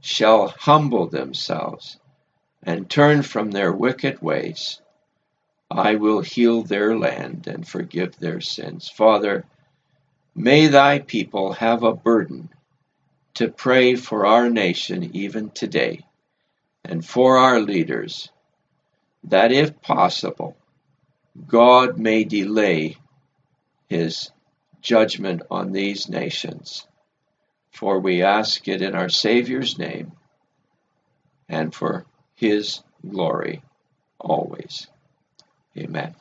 shall 0.00 0.48
humble 0.48 1.08
themselves 1.08 1.98
and 2.62 2.88
turn 2.88 3.22
from 3.22 3.50
their 3.50 3.72
wicked 3.72 4.22
ways, 4.22 4.80
I 5.70 5.96
will 5.96 6.22
heal 6.22 6.62
their 6.62 6.96
land 6.96 7.46
and 7.46 7.68
forgive 7.68 8.18
their 8.18 8.40
sins. 8.40 8.88
Father, 8.88 9.44
may 10.34 10.68
thy 10.68 11.00
people 11.00 11.52
have 11.54 11.82
a 11.82 11.94
burden 11.94 12.48
to 13.34 13.48
pray 13.48 13.94
for 13.94 14.26
our 14.26 14.50
nation 14.50 15.16
even 15.16 15.50
today 15.50 16.04
and 16.84 17.04
for 17.04 17.38
our 17.38 17.60
leaders, 17.60 18.30
that 19.24 19.52
if 19.52 19.80
possible, 19.80 20.56
God 21.46 21.98
may 21.98 22.24
delay 22.24 22.96
his 23.88 24.30
judgment 24.80 25.42
on 25.50 25.72
these 25.72 26.08
nations. 26.08 26.86
For 27.70 28.00
we 28.00 28.22
ask 28.22 28.68
it 28.68 28.82
in 28.82 28.94
our 28.94 29.08
Savior's 29.08 29.78
name 29.78 30.12
and 31.48 31.74
for 31.74 32.04
his 32.34 32.82
glory 33.08 33.62
always. 34.18 34.88
Amen. 35.76 36.14